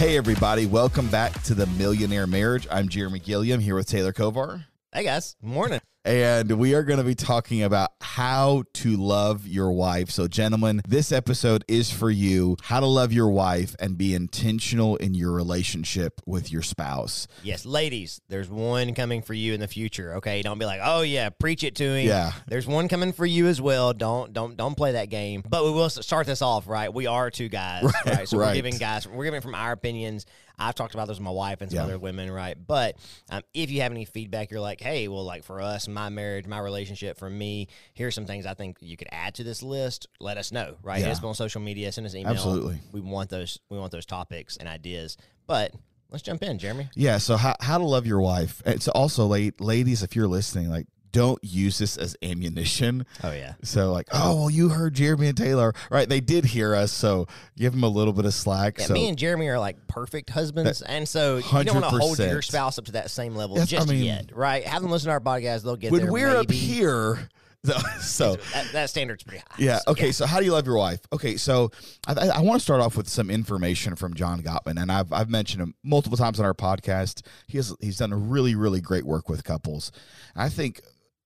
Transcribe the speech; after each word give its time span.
Hey, 0.00 0.16
everybody. 0.16 0.64
Welcome 0.64 1.08
back 1.08 1.42
to 1.42 1.52
the 1.52 1.66
Millionaire 1.66 2.26
Marriage. 2.26 2.66
I'm 2.70 2.88
Jeremy 2.88 3.18
Gilliam 3.18 3.60
here 3.60 3.74
with 3.74 3.86
Taylor 3.86 4.14
Kovar. 4.14 4.64
Hey 4.92 5.04
guys, 5.04 5.36
morning. 5.40 5.80
And 6.04 6.50
we 6.52 6.74
are 6.74 6.82
going 6.82 6.98
to 6.98 7.04
be 7.04 7.14
talking 7.14 7.62
about 7.62 7.90
how 8.00 8.64
to 8.72 8.96
love 8.96 9.46
your 9.46 9.70
wife. 9.70 10.10
So, 10.10 10.26
gentlemen, 10.26 10.80
this 10.88 11.12
episode 11.12 11.62
is 11.68 11.92
for 11.92 12.10
you 12.10 12.56
how 12.62 12.80
to 12.80 12.86
love 12.86 13.12
your 13.12 13.28
wife 13.28 13.76
and 13.78 13.96
be 13.96 14.14
intentional 14.14 14.96
in 14.96 15.14
your 15.14 15.30
relationship 15.30 16.20
with 16.26 16.50
your 16.50 16.62
spouse. 16.62 17.28
Yes, 17.44 17.64
ladies, 17.64 18.20
there's 18.28 18.48
one 18.48 18.94
coming 18.94 19.22
for 19.22 19.34
you 19.34 19.54
in 19.54 19.60
the 19.60 19.68
future. 19.68 20.14
Okay, 20.14 20.42
don't 20.42 20.58
be 20.58 20.64
like, 20.64 20.80
oh 20.82 21.02
yeah, 21.02 21.28
preach 21.28 21.62
it 21.62 21.76
to 21.76 21.84
him. 21.84 22.08
Yeah. 22.08 22.32
there's 22.48 22.66
one 22.66 22.88
coming 22.88 23.12
for 23.12 23.26
you 23.26 23.46
as 23.46 23.60
well. 23.60 23.92
Don't 23.92 24.32
don't 24.32 24.56
don't 24.56 24.76
play 24.76 24.92
that 24.92 25.08
game. 25.08 25.44
But 25.48 25.64
we 25.64 25.70
will 25.70 25.90
start 25.90 26.26
this 26.26 26.42
off 26.42 26.66
right. 26.66 26.92
We 26.92 27.06
are 27.06 27.30
two 27.30 27.48
guys, 27.48 27.84
right? 28.06 28.26
So 28.26 28.38
right. 28.38 28.48
we're 28.48 28.54
giving 28.54 28.76
guys, 28.76 29.06
we're 29.06 29.24
giving 29.24 29.40
from 29.42 29.54
our 29.54 29.70
opinions. 29.70 30.26
I've 30.60 30.74
talked 30.74 30.94
about 30.94 31.08
this 31.08 31.16
with 31.16 31.24
my 31.24 31.30
wife 31.30 31.60
and 31.62 31.70
some 31.70 31.78
Yeah. 31.78 31.84
other 31.84 31.98
women, 31.98 32.30
right? 32.30 32.56
But 32.66 32.96
um, 33.30 33.42
if 33.54 33.70
you 33.70 33.80
have 33.80 33.90
any 33.92 34.04
feedback, 34.04 34.50
you're 34.50 34.60
like, 34.60 34.80
hey, 34.80 35.08
well, 35.08 35.24
like 35.24 35.42
for 35.42 35.60
us, 35.60 35.88
my 35.88 36.08
marriage, 36.10 36.46
my 36.46 36.58
relationship, 36.58 37.18
for 37.18 37.30
me, 37.30 37.68
here's 37.94 38.14
some 38.14 38.26
things 38.26 38.44
I 38.46 38.54
think 38.54 38.76
you 38.80 38.96
could 38.96 39.08
add 39.10 39.34
to 39.36 39.44
this 39.44 39.62
list. 39.62 40.06
Let 40.20 40.36
us 40.36 40.52
know, 40.52 40.76
right? 40.82 40.98
Hit 41.00 41.08
us 41.08 41.24
on 41.24 41.34
social 41.34 41.60
media, 41.60 41.90
send 41.92 42.06
us 42.06 42.12
an 42.12 42.20
email. 42.20 42.32
Absolutely. 42.34 42.78
We 42.92 43.00
want 43.00 43.30
those. 43.30 43.58
We 43.70 43.78
want 43.78 43.90
those 43.92 44.06
topics 44.06 44.56
and 44.58 44.68
ideas. 44.68 45.16
But 45.46 45.72
let's 46.10 46.22
jump 46.22 46.42
in, 46.42 46.58
Jeremy. 46.58 46.88
Yeah. 46.94 47.18
So, 47.18 47.36
how, 47.36 47.56
how 47.60 47.78
to 47.78 47.84
love 47.84 48.06
your 48.06 48.20
wife. 48.20 48.62
It's 48.66 48.86
also, 48.88 49.26
late, 49.26 49.60
ladies, 49.60 50.02
if 50.02 50.14
you're 50.14 50.28
listening, 50.28 50.68
like, 50.70 50.86
don't 51.12 51.42
use 51.42 51.78
this 51.78 51.96
as 51.96 52.16
ammunition. 52.22 53.06
Oh 53.22 53.32
yeah. 53.32 53.54
So, 53.62 53.92
like, 53.92 54.08
oh, 54.12 54.36
well, 54.36 54.50
you 54.50 54.68
heard 54.68 54.94
Jeremy 54.94 55.28
and 55.28 55.36
Taylor, 55.36 55.72
right? 55.90 56.08
They 56.08 56.20
did 56.20 56.44
hear 56.44 56.74
us. 56.74 56.92
So, 56.92 57.26
give 57.56 57.72
them 57.72 57.82
a 57.82 57.88
little 57.88 58.12
bit 58.12 58.24
of 58.24 58.34
slack. 58.34 58.78
Yeah, 58.78 58.86
so, 58.86 58.94
me 58.94 59.08
and 59.08 59.18
Jeremy 59.18 59.48
are 59.48 59.58
like 59.58 59.86
perfect 59.86 60.30
husbands, 60.30 60.82
uh, 60.82 60.86
and 60.88 61.08
so 61.08 61.36
you 61.38 61.64
don't 61.64 61.80
want 61.80 61.84
to 61.84 61.98
hold 61.98 62.18
your 62.18 62.42
spouse 62.42 62.78
up 62.78 62.86
to 62.86 62.92
that 62.92 63.10
same 63.10 63.34
level 63.34 63.56
Yes, 63.56 63.72
I 63.72 63.76
just 63.76 63.88
mean- 63.88 64.04
yet, 64.04 64.34
right? 64.34 64.64
Have 64.64 64.82
them 64.82 64.90
listen 64.90 65.06
to 65.08 65.12
our 65.12 65.20
podcast; 65.20 65.62
they'll 65.62 65.76
get 65.76 65.92
when 65.92 66.02
there. 66.02 66.12
we're 66.12 66.36
up 66.36 66.50
here, 66.50 67.28
so 68.00 68.36
that, 68.54 68.72
that 68.72 68.90
standard's 68.90 69.22
pretty 69.22 69.40
high. 69.40 69.56
Yeah. 69.58 69.80
Okay. 69.86 70.12
So, 70.12 70.26
how 70.26 70.38
do 70.38 70.44
you 70.46 70.52
love 70.52 70.66
your 70.66 70.76
wife? 70.76 71.00
Okay. 71.12 71.36
So, 71.36 71.70
I, 72.06 72.14
I, 72.14 72.26
I 72.28 72.40
want 72.40 72.58
to 72.60 72.64
start 72.64 72.80
off 72.80 72.96
with 72.96 73.08
some 73.08 73.30
information 73.30 73.96
from 73.96 74.14
John 74.14 74.42
Gottman, 74.42 74.80
and 74.80 74.90
I've 74.90 75.12
I've 75.12 75.28
mentioned 75.28 75.62
him 75.62 75.74
multiple 75.82 76.16
times 76.16 76.40
on 76.40 76.46
our 76.46 76.54
podcast. 76.54 77.22
He 77.48 77.58
has 77.58 77.74
he's 77.80 77.98
done 77.98 78.30
really 78.30 78.54
really 78.54 78.80
great 78.80 79.04
work 79.04 79.28
with 79.28 79.44
couples. 79.44 79.92
I 80.34 80.48
think 80.48 80.80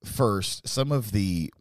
first 0.04 0.68
some 0.68 0.92
of 0.92 1.12
the 1.12 1.52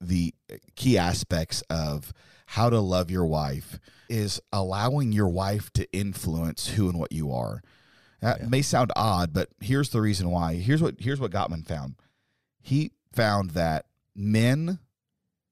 the 0.00 0.34
key 0.76 0.96
aspects 0.96 1.62
of 1.68 2.12
how 2.46 2.70
to 2.70 2.80
love 2.80 3.10
your 3.10 3.26
wife 3.26 3.78
is 4.08 4.40
allowing 4.52 5.12
your 5.12 5.28
wife 5.28 5.70
to 5.72 5.90
influence 5.92 6.68
who 6.70 6.88
and 6.88 6.98
what 6.98 7.12
you 7.12 7.32
are. 7.32 7.62
That 8.20 8.50
may 8.50 8.60
sound 8.62 8.92
odd, 8.96 9.32
but 9.32 9.48
here's 9.60 9.90
the 9.90 10.00
reason 10.00 10.30
why. 10.30 10.54
Here's 10.54 10.82
what 10.82 10.96
here's 10.98 11.20
what 11.20 11.30
Gottman 11.30 11.66
found. 11.66 11.94
He 12.60 12.92
found 13.12 13.50
that 13.50 13.86
men 14.14 14.78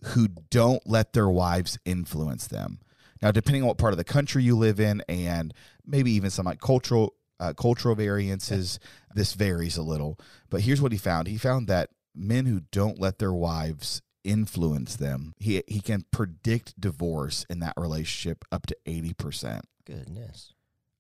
who 0.02 0.28
don't 0.50 0.86
let 0.86 1.12
their 1.12 1.28
wives 1.28 1.78
influence 1.84 2.46
them. 2.46 2.80
Now, 3.22 3.30
depending 3.30 3.62
on 3.62 3.68
what 3.68 3.78
part 3.78 3.92
of 3.92 3.98
the 3.98 4.04
country 4.04 4.42
you 4.42 4.56
live 4.56 4.78
in, 4.80 5.02
and 5.08 5.52
maybe 5.86 6.12
even 6.12 6.30
some 6.30 6.46
like 6.46 6.60
cultural 6.60 7.14
uh, 7.40 7.52
cultural 7.52 7.94
variances, 7.94 8.78
this 9.14 9.34
varies 9.34 9.76
a 9.76 9.82
little. 9.82 10.18
But 10.50 10.62
here's 10.62 10.82
what 10.82 10.92
he 10.92 10.98
found: 10.98 11.28
he 11.28 11.38
found 11.38 11.68
that 11.68 11.90
men 12.18 12.46
who 12.46 12.62
don't 12.72 13.00
let 13.00 13.18
their 13.18 13.32
wives 13.32 14.02
influence 14.24 14.96
them, 14.96 15.32
he 15.38 15.62
he 15.68 15.80
can 15.80 16.04
predict 16.10 16.78
divorce 16.80 17.46
in 17.48 17.60
that 17.60 17.74
relationship 17.76 18.44
up 18.52 18.66
to 18.66 18.76
eighty 18.86 19.14
percent. 19.14 19.64
Goodness, 19.86 20.52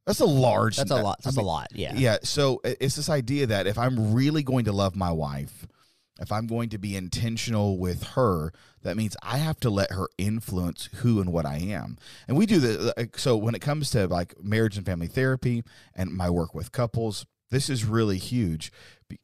That's 0.06 0.20
a 0.20 0.24
large. 0.26 0.76
that's 0.76 0.90
a 0.90 0.96
lot. 1.02 1.18
I 1.20 1.22
That's 1.24 1.36
mean, 1.36 1.44
a 1.44 1.48
lot. 1.48 1.68
Yeah. 1.74 1.94
yeah. 1.94 2.16
So 2.22 2.60
it's 2.64 2.96
this 2.96 3.10
idea 3.10 3.46
that 3.48 3.66
if 3.66 3.76
I'm 3.76 4.14
really 4.14 4.42
going 4.42 4.64
to 4.64 4.72
love 4.72 4.96
my 4.96 5.12
wife, 5.12 5.66
if 6.20 6.32
I'm 6.32 6.46
going 6.46 6.70
to 6.70 6.78
be 6.78 6.96
intentional 6.96 7.78
with 7.78 8.02
her, 8.14 8.52
that 8.82 8.96
means 8.96 9.14
I 9.22 9.36
have 9.38 9.60
to 9.60 9.70
let 9.70 9.92
her 9.92 10.08
influence 10.16 10.88
who 10.96 11.20
and 11.20 11.32
what 11.32 11.44
I 11.44 11.58
am. 11.58 11.98
And 12.26 12.36
we 12.38 12.46
do 12.46 12.60
the 12.60 12.94
uh, 12.98 13.04
so 13.16 13.36
when 13.36 13.54
it 13.54 13.60
comes 13.60 13.90
to 13.90 14.06
like 14.06 14.42
marriage 14.42 14.78
and 14.78 14.86
family 14.86 15.06
therapy 15.06 15.62
and 15.94 16.10
my 16.10 16.30
work 16.30 16.54
with 16.54 16.72
couples, 16.72 17.26
this 17.50 17.70
is 17.70 17.84
really 17.84 18.18
huge, 18.18 18.72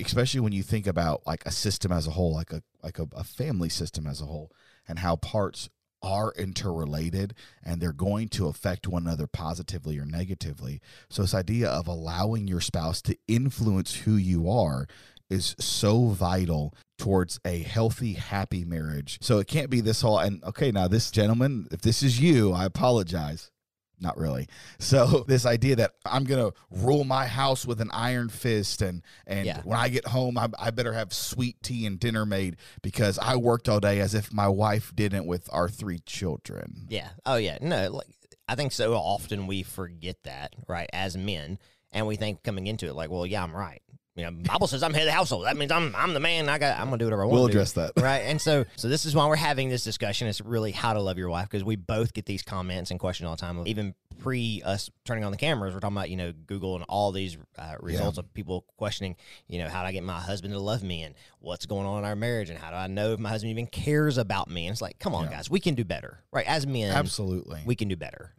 especially 0.04 0.40
when 0.40 0.52
you 0.52 0.62
think 0.62 0.86
about 0.86 1.26
like 1.26 1.44
a 1.46 1.50
system 1.50 1.92
as 1.92 2.06
a 2.06 2.12
whole, 2.12 2.34
like 2.34 2.52
a 2.52 2.62
like 2.82 2.98
a, 2.98 3.06
a 3.12 3.24
family 3.24 3.68
system 3.68 4.06
as 4.06 4.20
a 4.20 4.26
whole, 4.26 4.50
and 4.88 4.98
how 4.98 5.16
parts 5.16 5.68
are 6.04 6.32
interrelated 6.36 7.34
and 7.64 7.80
they're 7.80 7.92
going 7.92 8.28
to 8.28 8.46
affect 8.46 8.86
one 8.86 9.06
another 9.06 9.26
positively 9.26 9.98
or 9.98 10.04
negatively. 10.04 10.80
So 11.08 11.22
this 11.22 11.34
idea 11.34 11.68
of 11.68 11.88
allowing 11.88 12.46
your 12.46 12.60
spouse 12.60 13.00
to 13.02 13.16
influence 13.26 13.94
who 13.94 14.16
you 14.16 14.50
are 14.50 14.86
is 15.30 15.56
so 15.58 16.08
vital 16.08 16.74
towards 16.98 17.40
a 17.44 17.62
healthy, 17.62 18.12
happy 18.12 18.64
marriage. 18.64 19.18
So 19.22 19.38
it 19.38 19.46
can't 19.46 19.70
be 19.70 19.80
this 19.80 20.02
whole 20.02 20.18
and 20.18 20.44
okay, 20.44 20.70
now 20.70 20.88
this 20.88 21.10
gentleman, 21.10 21.68
if 21.70 21.80
this 21.80 22.02
is 22.02 22.20
you, 22.20 22.52
I 22.52 22.66
apologize. 22.66 23.50
Not 24.04 24.16
really. 24.18 24.46
So 24.78 25.24
this 25.28 25.46
idea 25.46 25.76
that 25.76 25.94
I'm 26.06 26.24
gonna 26.24 26.50
rule 26.70 27.02
my 27.04 27.26
house 27.26 27.66
with 27.66 27.80
an 27.80 27.90
iron 27.92 28.28
fist, 28.28 28.82
and 28.82 29.02
and 29.26 29.46
Yeah. 29.46 29.62
when 29.64 29.78
I 29.78 29.88
get 29.88 30.06
home, 30.06 30.38
I, 30.38 30.48
I 30.58 30.70
better 30.70 30.92
have 30.92 31.12
sweet 31.12 31.60
tea 31.62 31.86
and 31.86 31.98
dinner 31.98 32.24
made 32.26 32.56
because 32.82 33.18
I 33.18 33.36
worked 33.36 33.68
all 33.68 33.80
day, 33.80 34.00
as 34.00 34.14
if 34.14 34.32
my 34.32 34.46
wife 34.48 34.92
didn't 34.94 35.26
with 35.26 35.48
our 35.52 35.68
three 35.68 35.98
children. 36.00 36.86
Yeah. 36.88 37.08
Oh 37.26 37.36
yeah. 37.36 37.58
No, 37.60 37.90
like 37.90 38.06
I 38.46 38.54
think 38.54 38.72
so 38.72 38.92
often 38.94 39.46
we 39.46 39.62
forget 39.62 40.22
that, 40.24 40.54
right, 40.68 40.88
as 40.92 41.16
men, 41.16 41.58
and 41.92 42.06
we 42.06 42.16
think 42.16 42.42
coming 42.42 42.66
into 42.66 42.86
it 42.86 42.94
like, 42.94 43.10
well, 43.10 43.24
yeah, 43.24 43.42
I'm 43.42 43.56
right. 43.56 43.80
You 44.16 44.24
know, 44.24 44.30
Bible 44.30 44.68
says 44.68 44.84
I'm 44.84 44.94
head 44.94 45.02
of 45.02 45.06
the 45.06 45.12
household. 45.12 45.46
That 45.46 45.56
means 45.56 45.72
I'm 45.72 45.92
I'm 45.96 46.14
the 46.14 46.20
man. 46.20 46.48
I 46.48 46.58
got 46.58 46.78
I'm 46.78 46.86
gonna 46.86 46.98
do 46.98 47.06
whatever 47.06 47.22
I 47.22 47.24
want. 47.26 47.34
We'll 47.34 47.46
do. 47.48 47.50
address 47.52 47.72
that. 47.72 47.92
right? 47.96 48.20
And 48.20 48.40
so, 48.40 48.64
so 48.76 48.88
this 48.88 49.04
is 49.06 49.14
why 49.16 49.26
we're 49.26 49.34
having 49.34 49.70
this 49.70 49.82
discussion. 49.82 50.28
It's 50.28 50.40
really 50.40 50.70
how 50.70 50.92
to 50.92 51.00
love 51.00 51.18
your 51.18 51.28
wife 51.30 51.48
because 51.50 51.64
we 51.64 51.74
both 51.74 52.12
get 52.14 52.24
these 52.24 52.42
comments 52.42 52.92
and 52.92 53.00
questions 53.00 53.26
all 53.26 53.34
the 53.34 53.40
time. 53.40 53.66
Even 53.66 53.92
pre 54.20 54.62
us 54.64 54.88
turning 55.04 55.24
on 55.24 55.32
the 55.32 55.36
cameras, 55.36 55.74
we're 55.74 55.80
talking 55.80 55.96
about 55.96 56.10
you 56.10 56.16
know 56.16 56.32
Google 56.46 56.76
and 56.76 56.84
all 56.88 57.10
these 57.10 57.36
uh, 57.58 57.74
results 57.80 58.16
of 58.16 58.32
people 58.34 58.64
questioning, 58.76 59.16
you 59.48 59.58
know, 59.58 59.68
how 59.68 59.82
do 59.82 59.88
I 59.88 59.92
get 59.92 60.04
my 60.04 60.20
husband 60.20 60.54
to 60.54 60.60
love 60.60 60.84
me 60.84 61.02
and 61.02 61.16
what's 61.40 61.66
going 61.66 61.84
on 61.84 61.98
in 61.98 62.04
our 62.04 62.14
marriage 62.14 62.50
and 62.50 62.58
how 62.58 62.70
do 62.70 62.76
I 62.76 62.86
know 62.86 63.14
if 63.14 63.18
my 63.18 63.30
husband 63.30 63.50
even 63.50 63.66
cares 63.66 64.16
about 64.16 64.48
me? 64.48 64.68
And 64.68 64.72
it's 64.74 64.80
like, 64.80 65.00
come 65.00 65.16
on, 65.16 65.24
Yeah. 65.24 65.30
guys, 65.38 65.50
we 65.50 65.58
can 65.58 65.74
do 65.74 65.84
better, 65.84 66.20
right? 66.32 66.46
As 66.46 66.68
men, 66.68 66.92
Absolutely. 66.94 67.62
we 67.66 67.74
can 67.74 67.88
do 67.88 67.96
better. 67.96 68.32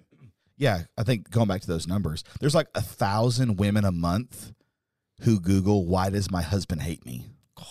yeah, 0.57 0.83
I 0.97 1.03
think 1.03 1.29
going 1.31 1.49
back 1.49 1.59
to 1.59 1.67
those 1.67 1.85
numbers, 1.85 2.23
there's 2.39 2.55
like 2.55 2.67
a 2.75 2.81
thousand 2.81 3.57
women 3.57 3.83
a 3.83 3.91
month 3.91 4.53
who 5.21 5.39
Google, 5.39 5.85
why 5.85 6.09
does 6.09 6.31
my 6.31 6.41
husband 6.41 6.81
hate 6.81 7.05
me? 7.05 7.25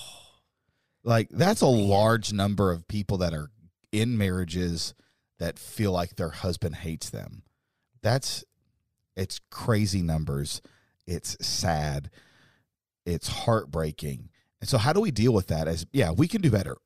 Like, 1.06 1.28
that's 1.28 1.60
a 1.60 1.66
large 1.66 2.32
number 2.32 2.72
of 2.72 2.88
people 2.88 3.18
that 3.18 3.34
are 3.34 3.50
in 3.92 4.16
marriages 4.16 4.94
that 5.38 5.58
feel 5.58 5.92
like 5.92 6.16
their 6.16 6.30
husband 6.30 6.76
hates 6.76 7.10
them. 7.10 7.42
That's, 8.02 8.42
it's 9.14 9.38
crazy 9.50 10.00
numbers. 10.00 10.62
It's 11.06 11.36
sad. 11.46 12.08
It's 13.04 13.28
heartbreaking. 13.28 14.30
And 14.62 14.68
so, 14.70 14.78
how 14.78 14.94
do 14.94 15.00
we 15.00 15.10
deal 15.10 15.34
with 15.34 15.48
that? 15.48 15.68
As, 15.68 15.84
yeah, 15.92 16.10
we 16.10 16.26
can 16.26 16.40
do 16.40 16.50
better. 16.50 16.78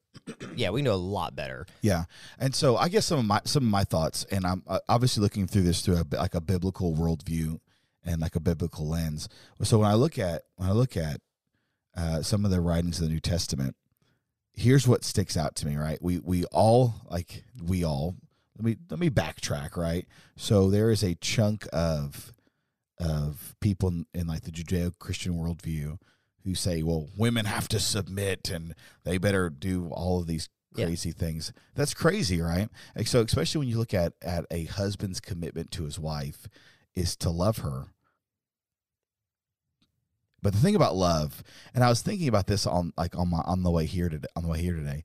Yeah, 0.57 0.71
we 0.71 0.83
know 0.83 0.95
a 0.95 0.97
lot 0.97 1.37
better. 1.37 1.67
Yeah, 1.81 2.05
and 2.39 2.55
so 2.55 2.77
I 2.77 2.89
guess 2.89 3.07
some 3.07 3.21
of 3.21 3.25
my 3.25 3.41
some 3.45 3.63
of 3.63 3.71
my 3.71 3.85
thoughts, 3.85 4.27
and 4.31 4.45
I'm 4.45 4.63
uh, 4.67 4.81
obviously 4.89 5.23
looking 5.23 5.47
through 5.47 5.63
this 5.63 5.81
through 5.81 5.97
a, 5.97 6.17
like 6.17 6.35
a 6.35 6.41
biblical 6.41 6.95
worldview 6.95 7.61
and 8.05 8.21
like 8.21 8.37
a 8.37 8.41
biblical 8.41 8.89
lens. 8.89 9.29
So 9.63 9.79
when 9.79 9.91
I 9.91 9.95
look 9.95 10.19
at 10.19 10.43
when 10.57 10.69
I 10.69 10.73
look 10.73 10.97
at 10.97 11.21
uh, 11.97 12.23
some 12.23 12.45
of 12.45 12.51
the 12.51 12.61
writings 12.61 13.01
of 13.01 13.07
the 13.09 13.13
New 13.13 13.21
Testament, 13.21 13.75
here's 14.53 14.87
what 14.87 15.05
sticks 15.05 15.37
out 15.37 15.55
to 15.57 15.67
me. 15.67 15.77
Right, 15.77 15.99
we 16.01 16.19
we 16.21 16.45
all 16.47 16.95
like 17.11 17.45
we 17.63 17.85
all 17.85 18.15
let 18.57 18.65
me 18.65 18.77
let 18.91 18.99
me 19.01 19.11
backtrack. 19.11 19.77
Right, 19.77 20.07
so 20.37 20.71
there 20.71 20.91
is 20.91 21.03
a 21.03 21.15
chunk 21.17 21.67
of 21.73 22.33
of 23.01 23.55
people 23.61 23.89
in, 23.91 24.07
in 24.13 24.27
like 24.27 24.43
the 24.43 24.51
Judeo 24.51 24.93
Christian 24.99 25.35
worldview 25.35 25.99
who 26.45 26.55
say, 26.55 26.83
well, 26.83 27.09
women 27.17 27.45
have 27.45 27.69
to 27.69 27.79
submit 27.79 28.51
and 28.51 28.75
they 29.05 29.19
better 29.19 29.51
do 29.51 29.89
all 29.91 30.21
of 30.21 30.27
these 30.27 30.49
Yeah. 30.75 30.87
crazy 30.87 31.13
things. 31.13 31.53
That's 31.75 31.95
crazy, 31.95 32.41
right? 32.41 32.69
Like, 32.97 33.07
so 33.07 33.21
especially 33.23 33.61
when 33.61 33.69
you 33.69 33.79
look 33.79 33.95
at 33.95 34.15
at 34.23 34.47
a 34.51 34.65
husband's 34.65 35.21
commitment 35.21 35.71
to 35.73 35.85
his 35.85 35.99
wife 35.99 36.49
is 36.99 37.17
to 37.17 37.31
love 37.31 37.59
her. 37.59 37.87
But 40.43 40.53
the 40.53 40.61
thing 40.61 40.77
about 40.77 40.95
love, 40.95 41.43
and 41.75 41.83
I 41.83 41.89
was 41.89 42.01
thinking 42.01 42.29
about 42.29 42.47
this 42.47 42.67
on 42.67 42.93
like 42.97 43.17
on 43.17 43.31
my 43.31 43.41
on 43.45 43.63
the 43.63 43.71
way 43.71 43.87
here 43.87 44.09
today 44.09 44.29
on 44.37 44.45
the 44.45 44.49
way 44.49 44.61
here 44.61 44.75
today. 44.75 45.03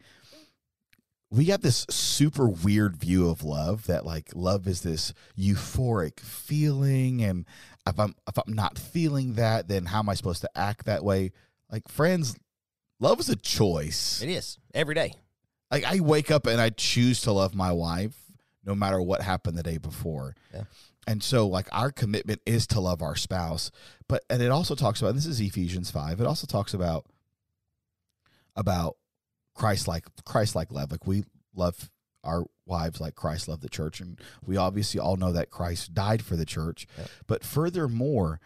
We 1.31 1.45
got 1.45 1.63
this 1.63 1.87
super 1.89 2.47
weird 2.47 2.95
view 2.95 3.27
of 3.29 3.43
love 3.43 3.87
that 3.87 4.05
like 4.05 4.29
love 4.35 4.67
is 4.67 4.81
this 4.81 5.13
euphoric 5.35 6.19
feeling 6.19 7.23
and 7.23 7.45
if 7.87 7.99
I'm 7.99 8.15
if 8.27 8.37
I'm 8.37 8.53
not 8.53 8.77
feeling 8.77 9.33
that, 9.33 9.67
then 9.67 9.85
how 9.85 9.99
am 9.99 10.09
I 10.09 10.13
supposed 10.13 10.41
to 10.41 10.49
act 10.55 10.85
that 10.85 11.03
way? 11.03 11.31
Like 11.71 11.87
friends, 11.87 12.35
love 12.99 13.19
is 13.19 13.29
a 13.29 13.35
choice. 13.35 14.21
It 14.21 14.29
is 14.29 14.59
every 14.75 14.93
day. 14.93 15.13
Like 15.71 15.85
I 15.85 15.99
wake 16.01 16.29
up 16.29 16.45
and 16.45 16.61
I 16.61 16.69
choose 16.69 17.21
to 17.21 17.31
love 17.31 17.55
my 17.55 17.71
wife 17.71 18.15
no 18.63 18.75
matter 18.75 19.01
what 19.01 19.23
happened 19.23 19.57
the 19.57 19.63
day 19.63 19.79
before. 19.79 20.35
Yeah. 20.53 20.63
And 21.07 21.21
so 21.23 21.47
like 21.47 21.67
our 21.71 21.91
commitment 21.91 22.41
is 22.45 22.65
to 22.67 22.79
love 22.79 23.01
our 23.01 23.15
spouse 23.15 23.71
but 24.07 24.23
and 24.29 24.41
it 24.41 24.51
also 24.51 24.75
talks 24.75 25.01
about 25.01 25.15
this 25.15 25.25
is 25.25 25.39
ephesians 25.41 25.91
5 25.91 26.19
it 26.21 26.27
also 26.27 26.47
talks 26.47 26.73
about 26.73 27.05
about 28.55 28.97
christ 29.55 29.87
like 29.87 30.05
christ 30.25 30.55
like 30.55 30.71
love. 30.71 30.91
Like 30.91 31.05
we 31.07 31.23
love 31.55 31.89
our 32.23 32.45
wives 32.65 33.01
like 33.01 33.15
christ 33.15 33.47
loved 33.47 33.61
the 33.61 33.69
church 33.69 33.99
and 33.99 34.19
we 34.45 34.55
obviously 34.57 34.99
all 34.99 35.17
know 35.17 35.31
that 35.33 35.49
christ 35.49 35.93
died 35.93 36.23
for 36.23 36.35
the 36.35 36.45
church. 36.45 36.87
But 37.27 37.43
furthermore 37.43 38.39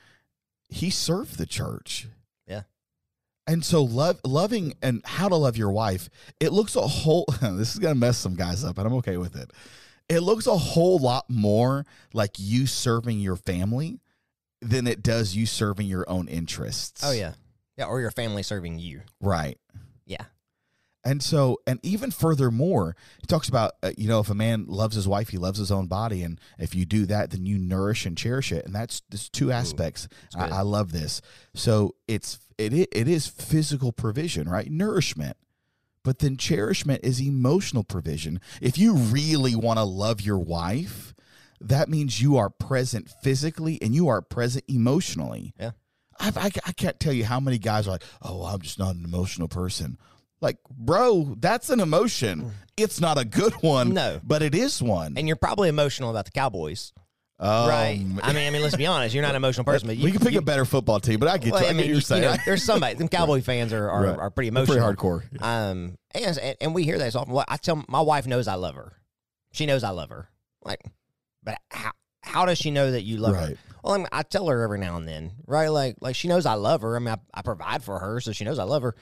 he 0.69 0.89
served 0.89 1.37
the 1.37 1.45
church. 1.45 2.07
Yeah. 2.47 2.63
and 3.45 3.63
so 3.63 3.83
love 3.83 4.19
loving 4.25 4.73
and 4.81 5.01
how 5.05 5.29
to 5.29 5.35
love 5.35 5.55
your 5.57 5.71
wife 5.71 6.09
it 6.39 6.51
looks 6.51 6.75
a 6.75 6.81
whole 6.81 7.25
this 7.41 7.73
is 7.73 7.79
gonna 7.79 7.95
mess 7.95 8.17
some 8.17 8.35
guys 8.35 8.63
up 8.63 8.77
and 8.77 8.87
i'm 8.87 8.93
okay 8.95 9.17
with 9.17 9.35
it 9.35 9.51
it 10.09 10.19
looks 10.21 10.47
a 10.47 10.57
whole 10.57 10.99
lot 10.99 11.29
more 11.29 11.85
like 12.13 12.31
you 12.37 12.65
serving 12.67 13.19
your 13.19 13.35
family 13.35 13.99
than 14.61 14.87
it 14.87 15.03
does 15.03 15.35
you 15.35 15.45
serving 15.45 15.87
your 15.87 16.09
own 16.09 16.27
interests. 16.27 17.01
Oh 17.03 17.11
yeah, 17.11 17.33
yeah, 17.77 17.85
or 17.85 17.99
your 18.01 18.11
family 18.11 18.43
serving 18.43 18.79
you. 18.79 19.01
Right. 19.21 19.57
Yeah, 20.05 20.25
And 21.03 21.21
so, 21.21 21.59
and 21.67 21.79
even 21.83 22.11
furthermore, 22.11 22.95
he 23.19 23.27
talks 23.27 23.49
about, 23.49 23.73
uh, 23.83 23.91
you 23.97 24.07
know, 24.07 24.19
if 24.19 24.29
a 24.29 24.35
man 24.35 24.65
loves 24.67 24.95
his 24.95 25.07
wife, 25.07 25.29
he 25.29 25.37
loves 25.37 25.59
his 25.59 25.71
own 25.71 25.87
body. 25.87 26.23
And 26.23 26.39
if 26.57 26.73
you 26.73 26.85
do 26.85 27.05
that, 27.07 27.31
then 27.31 27.45
you 27.45 27.57
nourish 27.57 28.05
and 28.05 28.17
cherish 28.17 28.51
it. 28.51 28.65
And 28.65 28.73
that's, 28.73 29.01
there's 29.09 29.29
two 29.29 29.51
aspects. 29.51 30.07
I. 30.35 30.47
I 30.49 30.61
love 30.61 30.91
this. 30.91 31.21
So 31.55 31.95
it's, 32.07 32.39
it, 32.57 32.73
it 32.73 33.07
is 33.07 33.27
physical 33.27 33.91
provision, 33.91 34.49
right? 34.49 34.71
Nourishment. 34.71 35.37
But 36.07 36.19
then 36.19 36.37
cherishment 36.37 37.01
is 37.03 37.21
emotional 37.21 37.83
provision. 37.83 38.39
If 38.61 38.77
you 38.77 38.95
really 38.95 39.57
want 39.57 39.77
to 39.77 39.83
love 39.83 40.21
your 40.21 40.39
wife, 40.39 41.13
that 41.59 41.89
means 41.89 42.21
you 42.21 42.37
are 42.37 42.49
present 42.49 43.11
physically 43.21 43.77
and 43.81 43.93
you 43.93 44.07
are 44.07 44.21
present 44.21 44.63
emotionally. 44.69 45.53
Yeah. 45.59 45.71
I, 46.17 46.31
I, 46.33 46.51
I 46.67 46.71
can't 46.71 46.97
tell 46.97 47.11
you 47.11 47.25
how 47.25 47.41
many 47.41 47.57
guys 47.57 47.89
are 47.89 47.91
like, 47.91 48.05
oh, 48.21 48.45
I'm 48.45 48.61
just 48.61 48.79
not 48.79 48.95
an 48.95 49.03
emotional 49.03 49.49
person. 49.49 49.97
Like, 50.39 50.59
bro, 50.69 51.35
that's 51.39 51.69
an 51.69 51.81
emotion. 51.81 52.53
It's 52.77 53.01
not 53.01 53.17
a 53.17 53.25
good 53.25 53.55
one. 53.55 53.89
Mm. 53.89 53.93
No. 53.93 54.21
But 54.23 54.41
it 54.41 54.55
is 54.55 54.81
one. 54.81 55.15
and 55.17 55.27
you're 55.27 55.35
probably 55.35 55.67
emotional 55.67 56.09
about 56.09 56.23
the 56.23 56.31
Cowboys, 56.31 56.93
Um, 57.39 57.69
right? 57.69 58.03
I 58.23 58.33
mean, 58.33 58.47
I 58.47 58.49
mean, 58.49 58.61
let's 58.63 58.75
be 58.75 58.87
honest. 58.87 59.13
You're 59.13 59.21
not 59.21 59.31
an 59.31 59.35
emotional 59.35 59.63
person, 59.71 59.87
but 59.87 59.97
you, 59.97 60.05
we 60.05 60.11
can 60.11 60.21
pick 60.21 60.33
you, 60.33 60.39
a 60.39 60.41
better 60.41 60.65
football 60.65 60.99
team, 60.99 61.19
but 61.19 61.29
I 61.29 61.37
get 61.37 61.51
well, 61.51 61.61
you. 61.61 61.67
I, 61.67 61.69
I 61.69 61.73
mean, 61.73 61.77
what 61.77 61.85
you, 61.87 61.93
you're 61.93 62.01
saying. 62.01 62.23
you 62.23 62.29
know, 62.29 62.35
there's 62.45 62.63
somebody. 62.63 62.95
Them 62.95 63.07
Cowboy 63.09 63.41
fans 63.41 63.73
are 63.73 63.89
are, 63.89 64.03
Right. 64.03 64.17
are 64.19 64.29
pretty 64.31 64.47
emotional. 64.47 64.77
pretty 64.77 64.97
hardcore. 64.97 65.41
Um, 65.43 65.97
and, 66.15 66.55
and 66.61 66.73
we 66.73 66.83
hear 66.83 66.97
that 66.97 67.13
so 67.13 67.19
often. 67.19 67.33
Well, 67.33 67.45
I 67.47 67.57
tell 67.57 67.83
my 67.87 68.01
wife 68.01 68.25
knows 68.25 68.47
I 68.47 68.55
love 68.55 68.75
her. 68.75 68.93
She 69.51 69.65
knows 69.65 69.83
I 69.83 69.89
love 69.91 70.09
her. 70.09 70.29
Like, 70.63 70.81
but 71.43 71.59
how 71.69 71.91
how 72.21 72.45
does 72.45 72.57
she 72.57 72.71
know 72.71 72.91
that 72.91 73.03
you 73.03 73.17
love 73.17 73.35
her? 73.35 73.53
Well, 73.83 73.93
I, 73.93 73.97
mean, 73.97 74.07
I 74.11 74.23
tell 74.23 74.47
her 74.47 74.63
every 74.63 74.79
now 74.79 74.97
and 74.97 75.07
then, 75.07 75.31
right? 75.45 75.69
Like 75.69 75.97
like 76.01 76.15
she 76.15 76.27
knows 76.27 76.45
I 76.45 76.55
love 76.55 76.81
her. 76.81 76.95
I 76.95 76.99
mean, 76.99 77.09
I, 77.09 77.17
I 77.33 77.41
provide 77.43 77.83
for 77.83 77.99
her, 77.99 78.19
so 78.19 78.31
she 78.31 78.43
knows 78.43 78.59
I 78.59 78.63
love 78.63 78.81
her. 78.81 78.95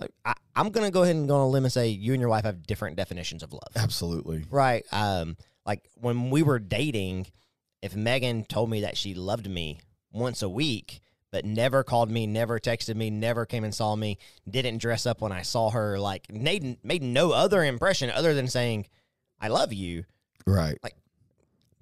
Like, 0.00 0.10
I, 0.24 0.34
I'm 0.56 0.70
gonna 0.70 0.90
go 0.90 1.02
ahead 1.02 1.14
and 1.16 1.28
go 1.28 1.34
on 1.36 1.40
a 1.42 1.48
limb 1.48 1.64
and 1.64 1.72
say 1.72 1.88
you 1.88 2.12
and 2.12 2.20
your 2.20 2.30
wife 2.30 2.44
have 2.44 2.66
different 2.66 2.96
definitions 2.96 3.42
of 3.42 3.52
love, 3.52 3.68
Absolutely. 3.76 4.44
right? 4.50 4.84
Um, 4.92 5.36
like 5.66 5.88
when 5.96 6.30
we 6.30 6.42
were 6.42 6.58
dating, 6.58 7.26
if 7.84 7.94
Megan 7.94 8.44
told 8.46 8.70
me 8.70 8.80
that 8.80 8.96
she 8.96 9.12
loved 9.12 9.46
me 9.46 9.78
once 10.10 10.40
a 10.40 10.48
week, 10.48 11.02
but 11.30 11.44
never 11.44 11.84
called 11.84 12.10
me, 12.10 12.26
never 12.26 12.58
texted 12.58 12.96
me, 12.96 13.10
never 13.10 13.44
came 13.44 13.62
and 13.62 13.74
saw 13.74 13.94
me, 13.94 14.16
didn't 14.48 14.78
dress 14.78 15.04
up 15.04 15.20
when 15.20 15.32
I 15.32 15.42
saw 15.42 15.68
her, 15.68 15.98
like 15.98 16.32
made 16.32 16.82
made 16.82 17.02
no 17.02 17.32
other 17.32 17.62
impression 17.62 18.08
other 18.08 18.32
than 18.32 18.48
saying, 18.48 18.86
"I 19.38 19.48
love 19.48 19.74
you." 19.74 20.04
Right. 20.46 20.78
Like, 20.82 20.94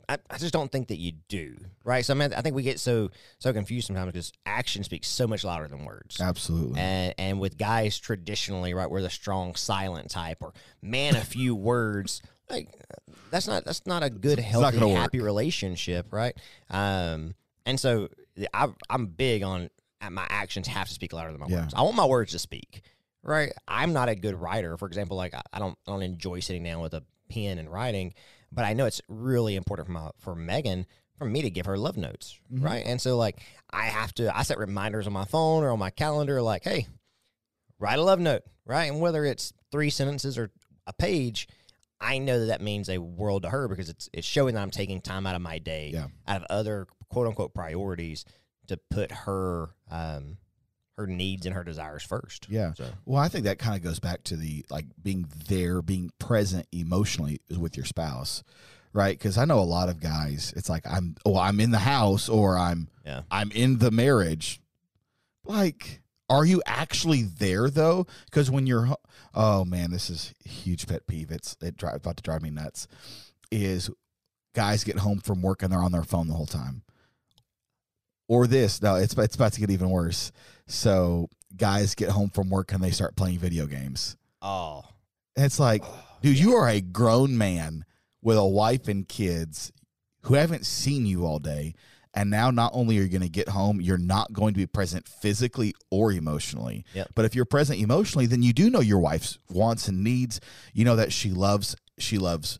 I, 0.09 0.19
I 0.29 0.39
just 0.39 0.53
don't 0.53 0.73
think 0.73 0.89
that 0.89 0.99
you 0.99 1.13
do, 1.29 1.55
right? 1.85 2.05
So 2.05 2.15
I 2.15 2.17
mean, 2.17 2.35
I 2.35 2.41
think 2.41 2.57
we 2.57 2.65
get 2.65 2.81
so 2.81 3.13
so 3.39 3.53
confused 3.53 3.87
sometimes 3.87 4.11
because 4.11 4.33
action 4.45 4.83
speaks 4.83 5.07
so 5.07 5.29
much 5.29 5.45
louder 5.45 5.69
than 5.69 5.85
words. 5.85 6.21
Absolutely. 6.21 6.81
And, 6.81 7.15
and 7.17 7.39
with 7.39 7.57
guys 7.57 7.97
traditionally, 7.97 8.75
right, 8.75 8.91
we're 8.91 9.03
the 9.03 9.11
strong 9.11 9.55
silent 9.55 10.11
type 10.11 10.39
or 10.41 10.53
man 10.83 11.15
a 11.15 11.21
few 11.21 11.55
words. 11.55 12.23
Like 12.53 12.69
that's 13.31 13.49
not 13.49 13.65
that's 13.65 13.87
not 13.87 14.03
a 14.03 14.11
good, 14.11 14.39
healthy, 14.39 14.79
gonna 14.79 14.89
work. 14.89 14.99
happy 14.99 15.21
relationship, 15.21 16.13
right? 16.13 16.37
Um, 16.71 17.35
and 17.67 17.81
so 17.81 18.09
I, 18.55 18.69
I'm 18.91 19.07
big 19.07 19.43
on 19.43 19.71
my 20.11 20.27
actions 20.29 20.67
have 20.69 20.89
to 20.89 20.95
speak 20.95 21.13
louder 21.13 21.31
than 21.33 21.41
my 21.41 21.47
Yeah. 21.49 21.63
words. 21.63 21.75
I 21.75 21.83
want 21.83 21.97
my 21.97 22.05
words 22.05 22.33
to 22.33 22.39
speak, 22.39 22.83
right? 23.23 23.53
I'm 23.69 23.93
not 23.93 24.09
a 24.09 24.15
good 24.15 24.35
writer, 24.35 24.77
for 24.77 24.87
example. 24.87 25.17
Like 25.17 25.33
I, 25.35 25.43
I 25.53 25.59
don't 25.59 25.79
I 25.87 25.93
don't 25.93 26.03
enjoy 26.03 26.41
sitting 26.41 26.63
down 26.63 26.81
with 26.83 26.93
a 26.95 27.03
pen 27.31 27.59
and 27.59 27.71
writing, 27.73 28.13
but 28.53 28.65
I 28.65 28.75
know 28.75 28.85
it's 28.87 29.01
really 29.09 29.57
important 29.57 29.87
for 29.87 29.93
my 29.93 30.11
for 30.19 30.35
Megan 30.35 30.87
for 31.17 31.25
me 31.25 31.41
to 31.43 31.51
give 31.51 31.67
her 31.67 31.79
love 31.79 31.97
notes, 31.97 32.39
Mhm. 32.53 32.65
right? 32.65 32.85
And 32.85 33.01
so 33.01 33.17
like 33.17 33.41
I 33.71 33.87
have 33.87 34.13
to 34.15 34.37
I 34.37 34.43
set 34.43 34.59
reminders 34.59 35.07
on 35.07 35.13
my 35.13 35.25
phone 35.25 35.63
or 35.63 35.71
on 35.71 35.79
my 35.79 35.91
calendar, 35.91 36.43
like, 36.43 36.65
hey, 36.65 36.87
write 37.79 37.99
a 37.99 38.03
love 38.03 38.21
note, 38.21 38.43
right? 38.67 38.91
And 38.91 39.01
whether 39.01 39.25
it's 39.25 39.53
three 39.71 39.89
sentences 39.91 40.37
or 40.37 40.51
a 40.87 40.93
page, 40.93 41.49
I 42.03 42.19
know 42.19 42.41
that 42.41 42.47
that 42.47 42.61
means 42.61 42.89
a 42.91 42.99
world 42.99 43.43
to 43.45 43.51
her 43.51 43.69
because 43.69 43.89
it's 43.89 44.09
it's 44.13 44.27
showing 44.27 44.55
that 44.57 44.61
I'm 44.63 44.71
taking 44.71 45.01
time 45.01 45.27
out 45.27 45.35
of 45.37 45.41
my 45.43 45.59
day, 45.59 45.91
Yeah. 45.95 46.09
out 46.27 46.43
of 46.43 46.47
other 46.51 46.87
quote 47.09 47.27
unquote 47.29 47.55
priorities 47.55 48.25
to 48.67 48.77
put 48.91 49.11
her 49.13 49.71
um 49.91 50.39
her 50.97 51.07
needs 51.07 51.47
and 51.47 51.55
her 51.55 51.65
desires 51.65 52.03
first. 52.03 52.49
Yeah. 52.51 52.75
So 52.75 52.85
Well, 53.07 53.23
I 53.23 53.29
think 53.29 53.45
that 53.45 53.59
kind 53.59 53.77
of 53.77 53.83
goes 53.83 53.99
back 53.99 54.25
to 54.25 54.37
the 54.37 54.65
like 54.69 54.87
being 55.03 55.27
there, 55.49 55.81
being 55.81 56.11
present 56.19 56.67
emotionally 56.71 57.41
with 57.57 57.77
your 57.79 57.87
spouse, 57.87 58.43
right? 58.93 59.17
Because 59.19 59.39
I 59.39 59.45
know 59.47 59.59
a 59.59 59.61
lot 59.61 59.89
of 59.89 60.01
guys. 60.01 60.53
It's 60.57 60.69
like 60.69 60.87
I'm, 60.87 61.17
oh, 61.25 61.39
I'm 61.39 61.61
in 61.61 61.71
the 61.71 61.79
house 61.79 62.29
or 62.29 62.59
I'm, 62.59 62.89
Yeah. 63.07 63.23
I'm 63.31 63.51
in 63.53 63.79
the 63.79 63.91
marriage. 63.91 64.61
Like, 65.45 66.03
are 66.29 66.45
you 66.45 66.63
actually 66.67 67.23
there 67.23 67.71
though? 67.71 68.07
Because 68.27 68.51
when 68.51 68.67
you're, 68.67 68.89
oh 69.35 69.65
man, 69.65 69.91
this 69.91 70.11
is 70.11 70.35
huge 70.45 70.87
pet 70.87 71.07
peeve. 71.07 71.31
It's 71.31 71.57
it 71.61 71.77
dri- 71.77 71.91
about 71.93 72.17
to 72.17 72.23
drive 72.23 72.43
me 72.43 72.51
nuts. 72.51 72.89
Is 73.51 73.91
guys 74.55 74.85
get 74.85 74.99
home 74.99 75.21
from 75.21 75.43
work 75.43 75.63
and 75.63 75.73
they're 75.73 75.83
on 75.83 75.93
their 75.93 76.05
phone 76.05 76.29
the 76.29 76.35
whole 76.35 76.47
time. 76.47 76.83
Or 78.29 78.47
this, 78.47 78.81
no, 78.81 78.97
it's 78.97 79.17
it's 79.19 79.37
about 79.37 79.53
to 79.55 79.61
get 79.61 79.71
even 79.71 79.91
worse. 79.91 80.33
So 80.67 81.29
guys 81.57 81.95
get 81.95 82.11
home 82.11 82.31
from 82.31 82.49
work 82.49 82.73
and 82.73 82.83
they 82.83 82.91
start 82.91 83.17
playing 83.17 83.39
video 83.39 83.67
games. 83.67 84.17
oh 84.41 84.85
it's 85.37 85.59
like, 85.59 85.83
oh, 85.85 86.05
dude, 86.21 86.39
you 86.39 86.55
are 86.55 86.69
a 86.69 86.81
grown 86.81 87.37
man 87.37 87.85
with 88.21 88.37
a 88.37 88.47
wife 88.47 88.89
and 88.89 89.09
kids 89.09 89.73
who 90.23 90.35
haven't 90.35 90.67
seen 90.67 91.07
you 91.07 91.25
all 91.25 91.39
day. 91.39 91.75
And 92.15 92.31
now 92.31 92.51
not 92.51 92.73
only 92.75 92.99
are 92.99 93.03
you 93.03 93.09
going 93.09 93.23
to 93.23 93.29
get 93.29 93.49
home, 93.49 93.81
you're 93.81 93.99
not 93.99 94.33
going 94.33 94.55
to 94.55 94.59
be 94.59 94.67
present 94.67 95.09
physically 95.09 95.75
or 95.91 96.13
emotionally. 96.13 96.85
Yep. 96.95 97.13
But 97.15 97.25
if 97.25 97.35
you're 97.35 97.45
present 97.47 97.81
emotionally, 97.81 98.27
then 98.27 98.43
you 98.43 98.53
do 98.53 98.69
know 98.71 98.81
your 98.81 98.99
wife's 98.99 99.39
wants 99.49 99.89
and 99.89 100.05
needs. 100.05 100.41
You 100.75 100.85
know 100.85 100.97
that 100.97 101.13
she 101.13 101.31
loves 101.31 101.75
she 101.99 102.19
loves 102.19 102.59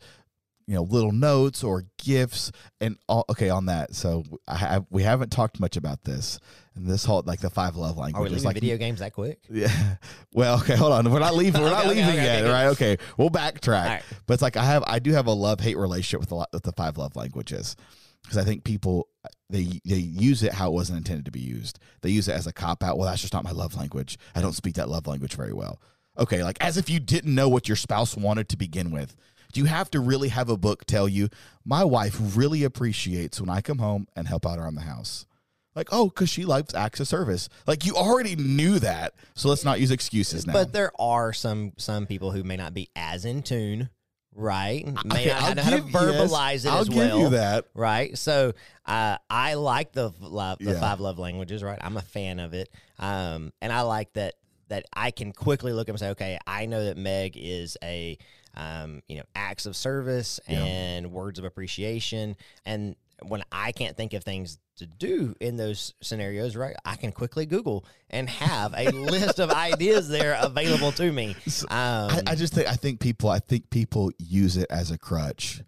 you 0.65 0.75
know 0.75 0.83
little 0.83 1.11
notes 1.11 1.63
or 1.63 1.83
gifts 1.97 2.51
and 2.81 2.97
all 3.07 3.25
okay 3.29 3.49
on 3.49 3.67
that. 3.67 3.93
So 3.93 4.23
I 4.47 4.55
have 4.55 4.85
we 4.89 5.03
haven't 5.03 5.31
talked 5.31 5.59
much 5.59 5.77
about 5.77 6.03
this. 6.03 6.39
And 6.75 6.87
this 6.87 7.05
whole 7.05 7.21
like 7.23 7.39
the 7.39 7.51
five 7.51 7.75
love 7.75 7.97
languages. 7.97 8.19
are 8.19 8.23
we 8.23 8.29
leaving 8.29 8.45
like 8.45 8.55
video 8.55 8.77
games 8.77 8.99
that 8.99 9.13
quick? 9.13 9.39
yeah. 9.51 9.97
Well, 10.33 10.57
okay, 10.61 10.75
hold 10.75 10.93
on. 10.93 11.11
We're 11.11 11.19
not 11.19 11.35
leaving. 11.35 11.61
We're 11.61 11.69
not 11.69 11.85
Okay, 11.85 11.89
leaving 11.89 12.09
okay, 12.15 12.23
yet, 12.23 12.43
okay. 12.43 12.51
right? 12.51 12.65
Okay, 12.69 12.97
we'll 13.15 13.29
backtrack. 13.29 13.85
Right. 13.85 14.03
But 14.25 14.33
it's 14.33 14.41
like 14.41 14.57
I 14.57 14.63
have, 14.63 14.83
I 14.87 14.97
do 14.97 15.11
have 15.11 15.27
a 15.27 15.31
love 15.33 15.59
hate 15.59 15.77
relationship 15.77 16.19
with 16.21 16.31
a 16.31 16.35
lot 16.35 16.49
with 16.51 16.63
the 16.63 16.71
five 16.71 16.97
love 16.97 17.15
languages 17.15 17.75
because 18.23 18.37
I 18.37 18.43
think 18.43 18.63
people 18.63 19.07
they 19.49 19.79
they 19.85 19.97
use 19.97 20.43
it 20.43 20.53
how 20.53 20.69
it 20.69 20.73
wasn't 20.73 20.97
intended 20.97 21.25
to 21.25 21.31
be 21.31 21.39
used. 21.39 21.79
They 22.01 22.09
use 22.09 22.27
it 22.27 22.33
as 22.33 22.47
a 22.47 22.53
cop 22.53 22.83
out. 22.83 22.97
Well, 22.97 23.07
that's 23.07 23.21
just 23.21 23.33
not 23.33 23.43
my 23.43 23.51
love 23.51 23.75
language. 23.75 24.17
I 24.35 24.41
don't 24.41 24.53
speak 24.53 24.75
that 24.75 24.89
love 24.89 25.07
language 25.07 25.35
very 25.35 25.53
well. 25.53 25.79
Okay, 26.17 26.43
like 26.43 26.57
as 26.61 26.77
if 26.77 26.89
you 26.89 26.99
didn't 26.99 27.33
know 27.33 27.49
what 27.49 27.67
your 27.67 27.75
spouse 27.75 28.15
wanted 28.15 28.49
to 28.49 28.57
begin 28.57 28.91
with. 28.91 29.15
Do 29.51 29.59
you 29.59 29.65
have 29.67 29.91
to 29.91 29.99
really 29.99 30.29
have 30.29 30.49
a 30.49 30.57
book 30.57 30.85
tell 30.85 31.07
you 31.07 31.29
my 31.63 31.83
wife 31.83 32.17
really 32.35 32.63
appreciates 32.63 33.39
when 33.39 33.51
I 33.51 33.61
come 33.61 33.77
home 33.77 34.07
and 34.15 34.27
help 34.27 34.47
out 34.47 34.57
around 34.57 34.75
the 34.75 34.81
house? 34.81 35.27
Like, 35.75 35.89
oh, 35.91 36.05
because 36.05 36.29
she 36.29 36.45
likes 36.45 36.73
acts 36.73 36.99
of 36.99 37.07
service. 37.07 37.49
Like 37.65 37.85
you 37.85 37.95
already 37.95 38.35
knew 38.35 38.79
that, 38.79 39.13
so 39.35 39.49
let's 39.49 39.63
not 39.63 39.79
use 39.79 39.91
excuses 39.91 40.45
now. 40.45 40.53
But 40.53 40.73
there 40.73 40.91
are 40.99 41.33
some 41.33 41.73
some 41.77 42.05
people 42.05 42.31
who 42.31 42.43
may 42.43 42.57
not 42.57 42.73
be 42.73 42.89
as 42.95 43.25
in 43.25 43.43
tune, 43.43 43.89
right? 44.35 44.85
Man, 44.85 44.97
Okay, 45.11 45.31
I'll 45.31 45.55
know 45.55 45.61
how 45.61 45.69
to 45.71 45.75
give- 45.77 45.89
yes, 45.91 46.03
verbalize 46.03 46.65
it 46.65 46.69
I'll 46.71 46.79
as 46.81 46.89
give 46.89 46.97
well. 46.97 47.19
you 47.19 47.29
that. 47.29 47.65
right? 47.73 48.17
So 48.17 48.53
uh, 48.85 49.17
I 49.29 49.53
like 49.55 49.91
the 49.93 50.11
love, 50.19 50.59
the 50.59 50.71
Yeah. 50.73 50.79
five 50.79 50.99
love 50.99 51.19
languages, 51.19 51.63
right? 51.63 51.77
I'm 51.81 51.97
a 51.97 52.01
fan 52.01 52.39
of 52.39 52.53
it, 52.53 52.69
um, 52.99 53.51
and 53.61 53.71
I 53.71 53.81
like 53.81 54.13
that 54.13 54.35
that 54.69 54.85
I 54.93 55.11
can 55.11 55.33
quickly 55.33 55.73
look 55.73 55.87
at 55.89 55.91
and 55.91 55.99
say, 55.99 56.09
okay, 56.11 56.39
I 56.47 56.65
know 56.65 56.85
that 56.85 56.97
Meg 56.97 57.33
is 57.37 57.77
a 57.83 58.17
um, 58.55 59.01
you 59.07 59.17
know 59.17 59.23
acts 59.35 59.65
of 59.65 59.75
service 59.75 60.39
Yeah. 60.47 60.63
and 60.63 61.11
words 61.11 61.39
of 61.39 61.45
appreciation, 61.45 62.35
and 62.65 62.95
when 63.27 63.43
I 63.51 63.71
can't 63.71 63.95
think 63.95 64.13
of 64.13 64.23
things 64.23 64.59
to 64.77 64.87
do 64.87 65.35
in 65.39 65.57
those 65.57 65.93
scenarios, 66.01 66.55
right? 66.55 66.75
I 66.83 66.95
can 66.95 67.11
quickly 67.11 67.45
Google 67.45 67.85
and 68.09 68.29
have 68.29 68.73
a 68.75 68.89
list 68.91 69.39
of 69.39 69.51
ideas 69.51 70.09
there 70.09 70.37
available 70.41 70.91
to 70.93 71.11
me. 71.11 71.35
Um, 71.61 71.67
I, 71.69 72.21
I 72.27 72.35
just 72.35 72.53
think 72.53 72.67
I 72.67 72.73
think 72.75 72.99
people 72.99 73.29
I 73.29 73.39
think 73.39 73.69
people 73.69 74.11
use 74.17 74.57
it 74.57 74.67
as 74.69 74.91
a 74.91 74.97
crutch. 74.97 75.61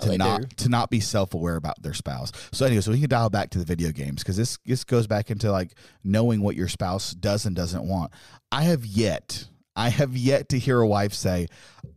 to 0.00 0.18
not 0.18 0.40
do. 0.42 0.46
to 0.56 0.68
not 0.68 0.90
be 0.90 1.00
self 1.00 1.34
aware 1.34 1.56
about 1.56 1.80
their 1.82 1.94
spouse. 1.94 2.32
So 2.52 2.66
anyway, 2.66 2.80
so 2.80 2.92
we 2.92 3.00
can 3.00 3.08
dial 3.08 3.30
back 3.30 3.50
to 3.50 3.58
the 3.58 3.64
video 3.64 3.90
games 3.90 4.22
because 4.22 4.36
this 4.36 4.58
this 4.66 4.84
goes 4.84 5.06
back 5.06 5.30
into 5.30 5.50
like 5.50 5.74
knowing 6.04 6.42
what 6.42 6.56
your 6.56 6.68
spouse 6.68 7.12
does 7.12 7.46
and 7.46 7.54
doesn't 7.56 7.86
want. 7.86 8.12
I 8.50 8.64
have 8.64 8.84
yet 8.84 9.48
I 9.74 9.88
have 9.88 10.16
yet 10.16 10.50
to 10.50 10.58
hear 10.58 10.80
a 10.80 10.86
wife 10.86 11.14
say, 11.14 11.46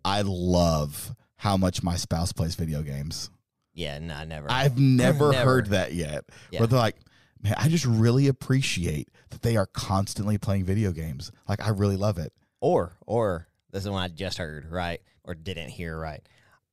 "I 0.04 0.22
love 0.26 1.14
how 1.38 1.58
much 1.58 1.84
my 1.84 1.96
spouse 1.96 2.32
plays 2.32 2.56
video 2.56 2.82
games." 2.82 3.30
Yeah, 3.75 4.00
no, 4.00 4.24
never. 4.24 4.50
I've 4.50 4.79
never, 4.79 5.32
Never. 5.32 5.46
heard 5.46 5.67
that 5.67 5.94
yet. 5.94 6.25
Yeah. 6.50 6.62
Where 6.62 6.67
they're 6.67 6.79
like, 6.79 6.96
man, 7.44 7.55
I 7.58 7.67
just 7.67 7.86
really 7.86 8.27
appreciate 8.27 9.10
that 9.29 9.41
they 9.41 9.58
are 9.58 9.67
constantly 9.67 10.38
playing 10.38 10.63
video 10.63 10.91
games. 10.91 11.32
Like, 11.48 11.62
I 11.62 11.70
really 11.70 11.98
love 11.98 12.17
it. 12.17 12.34
Or, 12.62 12.94
or 13.05 13.48
this 13.72 13.84
is 13.84 13.89
one 13.89 14.01
I 14.01 14.08
just 14.08 14.38
heard, 14.38 14.72
right? 14.72 15.01
Or 15.25 15.36
didn't 15.36 15.70
hear 15.70 15.98
right. 15.98 16.25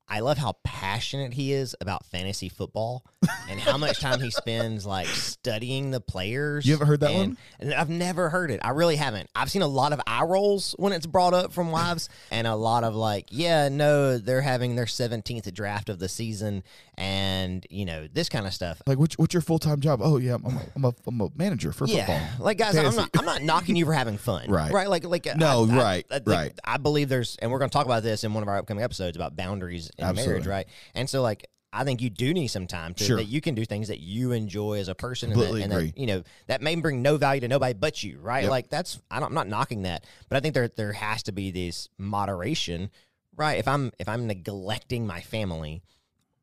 I 0.09 0.21
love 0.21 0.37
how 0.37 0.56
passionate 0.62 1.32
he 1.32 1.54
is 1.54 1.75
about 1.80 2.04
fantasy 2.04 2.50
football 2.50 3.02
and 3.49 3.59
how 3.59 3.78
much 3.78 3.99
time 3.99 4.21
he 4.21 4.30
spends 4.30 4.85
like 4.85 5.06
studying 5.06 5.90
the 5.90 6.02
players. 6.02 6.66
You 6.66 6.73
haven't 6.73 6.88
heard 6.88 7.00
that 7.00 7.12
and, 7.12 7.18
one? 7.18 7.38
And 7.61 7.73
I've 7.73 7.88
never 7.88 8.28
heard 8.28 8.50
it. 8.50 8.61
I 8.62 8.71
really 8.71 8.97
haven't. 8.97 9.30
I've 9.35 9.50
seen 9.50 9.62
a 9.62 9.66
lot 9.66 9.94
of 9.94 10.02
eye 10.06 10.25
rolls 10.25 10.75
when 10.78 10.92
it's 10.92 11.06
brought 11.06 11.32
up 11.32 11.54
from 11.54 11.71
wives 11.71 12.11
and 12.30 12.47
a 12.47 12.56
lot 12.56 12.85
of 12.85 12.94
like, 12.94 13.28
yeah, 13.30 13.71
no, 13.71 14.18
they're 14.18 14.42
having 14.42 14.76
their 14.76 14.85
17th 14.85 15.52
draft 15.54 15.88
of 15.88 15.99
the 15.99 16.11
season 16.11 16.62
and, 17.02 17.66
you 17.68 17.85
know, 17.85 18.06
this 18.12 18.28
kind 18.28 18.47
of 18.47 18.54
stuff. 18.54 18.80
Like, 18.87 18.99
what's, 18.99 19.18
what's 19.18 19.35
your 19.35 19.40
full 19.40 19.59
time 19.59 19.80
job? 19.80 20.00
Oh, 20.02 20.18
yeah, 20.18 20.37
I'm 20.37 20.44
a, 20.47 20.62
I'm, 20.76 20.85
a, 20.85 20.94
I'm 21.06 21.21
a 21.21 21.28
manager 21.35 21.73
for 21.73 21.87
Yeah, 21.87 22.06
football. 22.06 22.44
like 22.44 22.59
guys, 22.59 22.76
I'm 22.76 22.94
not, 22.94 23.11
I'm 23.18 23.25
not 23.25 23.42
knocking 23.42 23.75
you 23.76 23.85
for 23.85 23.92
having 23.92 24.18
fun, 24.30 24.49
Right. 24.49 24.73
Right, 24.73 24.88
like, 24.88 25.04
like 25.04 25.26
No, 25.37 25.66
I- 25.68 25.73
I- 25.75 25.76
right, 25.76 26.06
I, 26.11 26.14
think- 26.14 26.28
right. 26.28 26.52
I 26.64 26.76
believe 26.76 27.09
there's, 27.09 27.37
and 27.42 27.50
we're 27.50 27.59
going 27.59 27.71
to 27.71 27.73
talk 27.75 27.87
about 27.87 28.02
this 28.04 28.23
in 28.25 28.32
one 28.35 28.42
of 28.42 28.49
our 28.49 28.59
upcoming 28.59 28.85
episodes 28.85 29.16
about 29.16 29.37
boundaries 29.37 29.90
in 29.99 30.14
marriage, 30.14 30.47
right? 30.47 30.66
And 30.94 31.11
so, 31.11 31.23
like, 31.23 31.47
I 31.75 31.85
think 31.85 32.02
you 32.02 32.11
do 32.11 32.35
need 32.35 32.49
some 32.49 32.66
time 32.66 32.92
to 32.94 33.04
Sure. 33.04 33.16
that 33.16 33.25
you 33.25 33.40
can 33.40 33.54
do 33.54 33.64
things 33.64 33.88
that 33.88 33.99
you 34.00 34.32
enjoy 34.32 34.78
as 34.78 34.88
a 34.88 34.94
person, 34.94 35.30
and, 35.30 35.40
Completely 35.40 35.66
that, 35.66 35.75
and 35.78 35.88
that, 35.88 35.99
you 35.99 36.06
know 36.06 36.23
that 36.47 36.61
may 36.61 36.75
bring 36.76 37.00
no 37.00 37.16
value 37.16 37.40
to 37.40 37.49
nobody 37.49 37.73
but 37.73 38.02
you, 38.02 38.18
right? 38.21 38.42
Yep. 38.42 38.50
Like 38.50 38.68
that's 38.68 39.00
I 39.11 39.21
don't, 39.21 39.28
I'm 39.28 39.35
not 39.35 39.49
knocking 39.49 39.82
that, 39.85 40.04
but 40.28 40.37
I 40.37 40.40
think 40.40 40.52
there 40.54 40.68
there 40.68 40.92
has 40.92 41.23
to 41.25 41.32
be 41.32 41.50
this 41.50 41.88
moderation, 41.97 42.90
right? 43.37 43.59
If 43.59 43.66
I'm 43.66 43.90
if 43.99 44.06
I'm 44.06 44.26
neglecting 44.26 45.06
my 45.06 45.23
family 45.23 45.82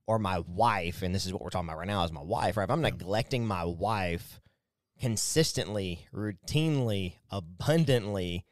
or 0.10 0.18
my 0.18 0.40
wife, 0.40 1.04
and 1.04 1.14
this 1.14 1.28
is 1.28 1.32
what 1.32 1.40
we're 1.44 1.52
talking 1.52 1.70
about 1.70 1.78
right 1.78 1.88
now 1.88 2.04
is 2.04 2.12
my 2.12 2.20
wife, 2.24 2.58
right? 2.58 2.64
If 2.64 2.72
I'm 2.72 2.82
neglecting 2.82 3.46
my 3.46 3.64
wife 3.64 4.42
consistently, 5.00 6.08
routinely, 6.12 7.14
abundantly, 7.30 8.44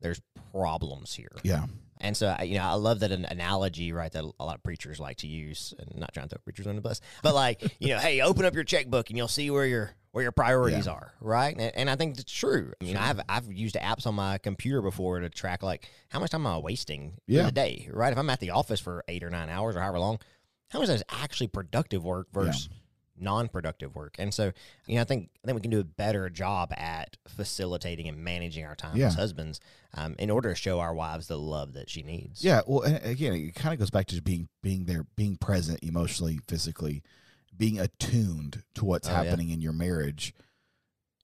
there's 0.00 0.22
problems 0.52 1.14
here. 1.14 1.28
Yeah. 1.42 1.66
And 2.00 2.16
so, 2.16 2.34
I- 2.38 2.44
you 2.44 2.56
know, 2.58 2.64
I 2.64 2.74
love 2.74 3.00
that 3.00 3.12
an 3.12 3.26
analogy, 3.26 3.92
right, 3.92 4.10
that 4.12 4.24
a 4.38 4.44
lot 4.44 4.54
of 4.56 4.62
preachers 4.62 4.98
like 4.98 5.18
to 5.18 5.26
use, 5.26 5.74
and 5.78 5.98
not 6.00 6.12
trying 6.14 6.28
to 6.28 6.34
throw 6.34 6.42
preachers 6.44 6.66
under 6.66 6.80
the 6.80 6.88
bus, 6.88 7.00
but 7.22 7.34
like, 7.34 7.62
you 7.80 7.88
know, 7.88 7.98
hey, 7.98 8.22
open 8.22 8.44
up 8.46 8.54
your 8.54 8.64
checkbook 8.64 9.10
and 9.10 9.16
you'll 9.18 9.28
see 9.28 9.50
where 9.50 9.66
your 9.66 9.92
where 10.12 10.22
your 10.22 10.32
priorities 10.32 10.86
Yeah. 10.86 10.92
are, 10.92 11.12
right? 11.20 11.54
And, 11.58 11.76
and 11.76 11.90
I 11.90 11.96
think 11.96 12.18
it's 12.18 12.32
true. 12.32 12.72
I 12.80 12.84
mean, 12.84 12.96
I've 12.96 13.20
I've 13.28 13.52
used 13.52 13.74
apps 13.76 14.06
on 14.06 14.14
my 14.14 14.38
computer 14.38 14.80
before 14.80 15.20
to 15.20 15.28
track 15.28 15.62
like 15.62 15.90
how 16.08 16.20
much 16.20 16.30
time 16.30 16.46
am 16.46 16.54
I 16.54 16.58
wasting 16.58 17.18
in 17.28 17.34
Yeah. 17.34 17.42
the 17.42 17.52
day, 17.52 17.90
right? 17.92 18.12
If 18.12 18.18
I'm 18.18 18.30
at 18.30 18.40
the 18.40 18.48
office 18.50 18.80
for 18.80 19.04
eight 19.08 19.22
or 19.22 19.28
nine 19.28 19.50
hours 19.50 19.76
or 19.76 19.80
however 19.80 19.98
long, 19.98 20.18
how 20.70 20.80
much 20.80 20.88
is 20.88 21.02
actually 21.08 21.46
productive 21.48 22.04
work 22.04 22.28
versus 22.32 22.68
non-productive 23.18 23.94
work? 23.94 24.16
And 24.18 24.32
so, 24.34 24.52
you 24.86 24.96
know, 24.96 25.00
I 25.00 25.04
think 25.04 25.30
I 25.42 25.46
think 25.46 25.56
we 25.56 25.62
can 25.62 25.70
do 25.70 25.80
a 25.80 25.84
better 25.84 26.28
job 26.28 26.72
at 26.76 27.16
facilitating 27.28 28.08
and 28.08 28.18
managing 28.18 28.64
our 28.64 28.74
time 28.74 28.96
Yeah. 28.96 29.06
as 29.06 29.14
husbands 29.14 29.60
um, 29.94 30.14
in 30.18 30.30
order 30.30 30.50
to 30.50 30.54
show 30.54 30.80
our 30.80 30.94
wives 30.94 31.28
the 31.28 31.38
love 31.38 31.72
that 31.74 31.88
she 31.88 32.02
needs. 32.02 32.44
Yeah. 32.44 32.60
Well, 32.66 32.82
and 32.82 33.02
again, 33.04 33.32
it 33.34 33.54
kind 33.54 33.72
of 33.72 33.78
goes 33.78 33.90
back 33.90 34.06
to 34.06 34.14
just 34.14 34.24
being 34.24 34.48
being 34.62 34.84
there, 34.84 35.06
being 35.16 35.36
present 35.36 35.80
emotionally, 35.82 36.40
physically, 36.48 37.02
being 37.56 37.78
attuned 37.78 38.62
to 38.74 38.84
what's 38.84 39.08
Oh, 39.08 39.12
yeah. 39.12 39.22
happening 39.24 39.50
in 39.50 39.60
your 39.60 39.72
marriage. 39.72 40.34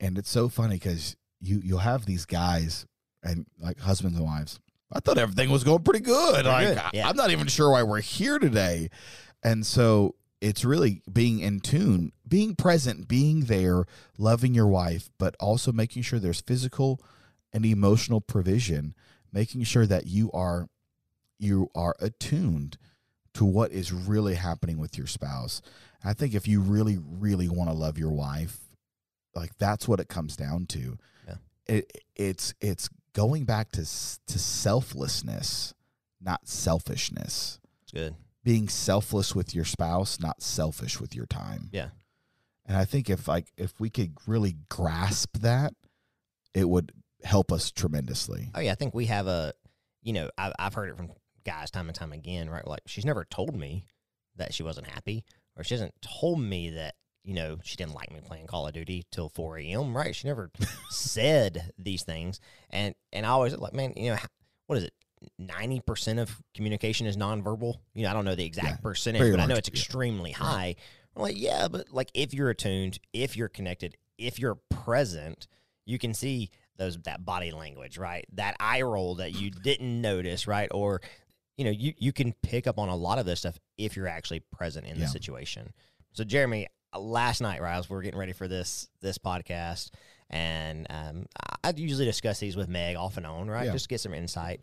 And 0.01 0.17
it's 0.19 0.31
so 0.31 0.49
funny 0.49 0.77
because 0.77 1.17
you 1.41 1.61
you'll 1.63 1.79
have 1.81 2.07
these 2.07 2.25
guys 2.27 2.87
and 3.23 3.47
like 3.59 3.81
husbands 3.81 4.17
and 4.17 4.27
wives. 4.27 4.59
I 4.95 5.01
thought 5.01 5.17
everything 5.19 5.51
was 5.51 5.65
going 5.65 5.83
pretty 5.83 6.01
good. 6.05 6.45
Like 6.45 6.69
good, 6.69 6.79
I- 6.79 7.09
I'm 7.09 7.17
not 7.17 7.31
even 7.31 7.47
sure 7.49 7.71
why 7.71 7.83
we're 7.83 8.01
here 8.01 8.39
today. 8.39 8.91
And 9.43 9.67
so 9.67 10.15
it's 10.41 10.65
really 10.65 11.03
being 11.11 11.41
in 11.41 11.61
tune, 11.61 12.13
being 12.27 12.57
present, 12.57 13.09
being 13.09 13.43
there, 13.43 13.85
loving 14.19 14.55
your 14.55 14.67
wife, 14.67 15.11
but 15.19 15.37
also 15.39 15.73
making 15.73 16.03
sure 16.03 16.19
there's 16.19 16.41
physical 16.41 17.01
and 17.53 17.65
emotional 17.65 18.21
provision, 18.21 18.95
making 19.33 19.63
sure 19.65 19.87
that 19.87 20.07
you 20.07 20.31
are 20.33 20.69
you 21.39 21.71
are 21.75 21.97
attuned 22.01 22.79
to 23.35 23.45
what 23.45 23.73
is 23.73 23.93
really 23.93 24.35
happening 24.35 24.79
with 24.79 24.97
your 24.97 25.07
spouse. 25.07 25.61
I 26.05 26.13
think 26.13 26.35
if 26.35 26.47
you 26.47 26.61
really, 26.61 26.99
really 27.01 27.49
want 27.49 27.71
to 27.71 27.75
love 27.75 27.99
your 27.99 28.11
wife, 28.11 28.59
like 29.35 29.57
that's 29.59 29.89
what 29.89 30.01
it 30.01 30.09
comes 30.09 30.37
down 30.37 30.67
to. 30.67 30.99
Yeah. 31.27 31.35
It 31.67 32.05
it's 32.17 32.55
it's 32.61 32.89
going 33.13 33.45
back 33.45 33.71
to 33.73 33.83
to 33.83 34.39
selflessness, 34.39 35.75
not 36.21 36.49
selfishness. 36.49 37.61
It's 37.85 37.93
good. 37.93 38.15
Being 38.45 38.69
selfless 38.69 39.35
with 39.35 39.55
your 39.55 39.65
spouse, 39.65 40.19
not 40.19 40.43
selfish 40.43 41.01
with 41.01 41.15
your 41.15 41.27
time. 41.27 41.69
Yeah. 41.73 41.89
And 42.67 42.77
I 42.77 42.85
think 42.85 43.11
if 43.11 43.29
like 43.29 43.53
if 43.57 43.79
we 43.81 43.91
could 43.91 44.15
really 44.27 44.57
grasp 44.69 45.39
that, 45.39 45.75
it 46.55 46.69
would 46.69 46.93
help 47.25 47.53
us 47.53 47.71
tremendously. 47.71 48.51
Oh 48.55 48.61
yeah, 48.61 48.73
I 48.73 48.75
think 48.75 48.95
we 48.95 49.07
have 49.07 49.27
a, 49.27 49.53
you 50.03 50.13
know, 50.13 50.31
I've 50.39 50.53
I've 50.59 50.75
heard 50.75 50.89
it 50.89 50.97
from 50.97 51.11
guys 51.45 51.71
time 51.71 51.89
and 51.89 51.95
time 51.95 52.13
again, 52.13 52.51
right? 52.51 52.67
Like 52.67 52.83
she's 52.87 53.05
never 53.05 53.25
told 53.25 53.57
me 53.57 53.87
that 54.37 54.55
she 54.55 54.63
wasn't 54.63 54.87
happy, 54.87 55.25
or 55.57 55.65
she 55.65 55.75
hasn't 55.75 55.95
told 56.01 56.41
me 56.41 56.71
that 56.71 56.95
you 57.25 57.35
know 57.35 57.59
she 57.63 57.77
didn't 57.77 57.95
like 57.95 58.13
me 58.13 58.21
playing 58.25 58.47
Call 58.47 58.67
of 58.67 58.73
Duty 58.73 59.05
till 59.11 59.29
four 59.29 59.59
a.m. 59.59 59.97
Right? 59.97 60.15
She 60.15 60.29
never 60.29 60.51
said 60.91 61.73
these 61.79 62.03
things, 62.03 62.41
and 62.71 62.95
and 63.13 63.27
I 63.27 63.31
always 63.31 63.57
like, 63.57 63.75
man, 63.75 63.93
you 63.97 64.11
know, 64.11 64.19
what 64.67 64.79
is 64.79 64.85
it? 64.85 64.95
Ninety 65.39 65.81
percent 65.81 66.19
of 66.19 66.41
communication 66.55 67.07
is 67.07 67.17
nonverbal. 67.17 67.77
You 67.95 68.05
know, 68.05 68.11
I 68.11 68.13
don't 68.13 68.25
know 68.25 68.35
the 68.35 68.45
exact 68.45 68.67
Yeah, 68.69 68.77
percentage, 68.83 69.31
but 69.31 69.41
I 69.41 69.47
know 69.47 69.57
it's 69.57 69.69
yeah. 69.69 69.75
extremely 69.79 70.33
high. 70.33 70.75
I'm 71.17 71.23
like, 71.23 71.39
yeah, 71.39 71.69
but 71.69 71.93
like 71.93 72.11
if 72.15 72.33
you're 72.35 72.51
attuned, 72.51 72.99
if 73.13 73.37
you're 73.37 73.49
connected, 73.49 73.97
if 74.19 74.39
you're 74.39 74.57
present, 74.71 75.47
you 75.85 75.99
can 75.99 76.15
see 76.15 76.51
those 76.77 76.97
that 77.03 77.25
body 77.25 77.51
language, 77.51 77.99
right? 77.99 78.25
That 78.33 78.57
eye 78.59 78.83
roll 78.83 79.17
that 79.17 79.35
you 79.35 79.51
didn't 79.51 80.01
notice, 80.01 80.47
right? 80.47 80.69
Or 80.73 81.01
you 81.59 81.65
know, 81.65 81.71
you 81.71 81.93
you 81.99 82.13
can 82.13 82.33
pick 82.43 82.67
up 82.67 82.79
on 82.79 82.89
a 82.89 82.97
lot 82.97 83.19
of 83.19 83.27
this 83.27 83.41
stuff 83.41 83.59
if 83.77 83.95
you're 83.97 84.09
actually 84.09 84.41
present 84.41 84.87
in 84.87 84.97
Yeah. 84.97 85.03
the 85.05 85.09
situation. 85.09 85.73
So, 86.13 86.25
Jeremy, 86.25 86.67
last 86.99 87.41
night, 87.41 87.61
right, 87.61 87.77
as 87.77 87.89
we 87.91 87.95
were 87.97 88.03
getting 88.03 88.19
ready 88.19 88.33
for 88.33 88.49
this 88.49 88.89
this 89.01 89.19
podcast, 89.19 89.91
and 90.31 90.87
um, 90.91 91.27
I 91.39 91.69
I 91.69 91.73
usually 91.77 92.07
discuss 92.07 92.41
these 92.41 92.57
with 92.57 92.69
Meg 92.69 92.97
off 92.97 93.17
and 93.19 93.27
on, 93.27 93.49
right, 93.51 93.67
Yeah. 93.67 93.73
just 93.73 93.85
to 93.85 93.89
get 93.91 94.01
some 94.01 94.15
insight. 94.15 94.61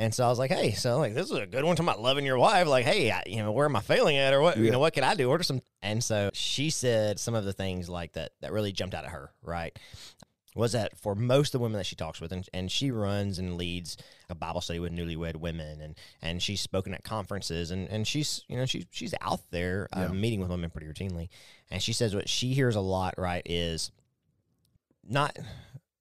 And 0.00 0.14
so 0.14 0.24
I 0.24 0.28
was 0.28 0.38
like, 0.38 0.52
hey, 0.52 0.72
so 0.72 0.98
like 0.98 1.12
this 1.12 1.26
is 1.26 1.36
a 1.36 1.44
good 1.46 1.64
one 1.64 1.74
talking 1.74 1.88
about 1.88 2.00
loving 2.00 2.24
your 2.24 2.38
wife. 2.38 2.68
Like, 2.68 2.84
hey, 2.86 3.10
I, 3.10 3.22
you 3.26 3.38
know, 3.42 3.50
where 3.50 3.66
am 3.66 3.74
I 3.74 3.80
failing 3.80 4.16
at, 4.16 4.32
or 4.32 4.40
what? 4.40 4.56
You 4.56 4.70
know, 4.70 4.78
what 4.78 4.92
can 4.94 5.02
I 5.02 5.14
do? 5.16 5.28
Order 5.28 5.42
some. 5.42 5.60
And 5.82 6.02
so 6.02 6.30
she 6.32 6.70
said 6.70 7.18
some 7.18 7.34
of 7.34 7.44
the 7.44 7.52
things 7.52 7.88
like 7.88 8.12
that 8.12 8.30
that 8.40 8.52
really 8.52 8.70
jumped 8.72 8.94
out 8.94 9.04
at 9.04 9.10
her. 9.10 9.32
Right, 9.42 9.76
was 10.54 10.70
that 10.72 10.96
for 10.98 11.16
most 11.16 11.48
of 11.48 11.58
the 11.58 11.62
women 11.64 11.78
that 11.78 11.84
she 11.86 11.96
talks 11.96 12.20
with, 12.20 12.30
and, 12.30 12.48
and 12.54 12.70
she 12.70 12.92
runs 12.92 13.40
and 13.40 13.56
leads 13.56 13.96
a 14.30 14.36
Bible 14.36 14.60
study 14.60 14.78
with 14.78 14.92
newlywed 14.92 15.34
women, 15.34 15.80
and 15.80 15.96
and 16.22 16.40
she's 16.40 16.60
spoken 16.60 16.94
at 16.94 17.02
conferences, 17.02 17.72
and 17.72 17.88
and 17.88 18.06
she's 18.06 18.44
you 18.46 18.56
know 18.56 18.66
she 18.66 18.86
she's 18.92 19.14
out 19.20 19.40
there 19.50 19.88
uh, 19.92 20.02
Yeah. 20.02 20.12
meeting 20.12 20.38
with 20.38 20.50
women 20.50 20.70
pretty 20.70 20.86
routinely, 20.86 21.28
and 21.72 21.82
she 21.82 21.92
says 21.92 22.14
what 22.14 22.28
she 22.28 22.54
hears 22.54 22.76
a 22.76 22.80
lot, 22.80 23.14
right, 23.18 23.42
is 23.44 23.90
not 25.04 25.36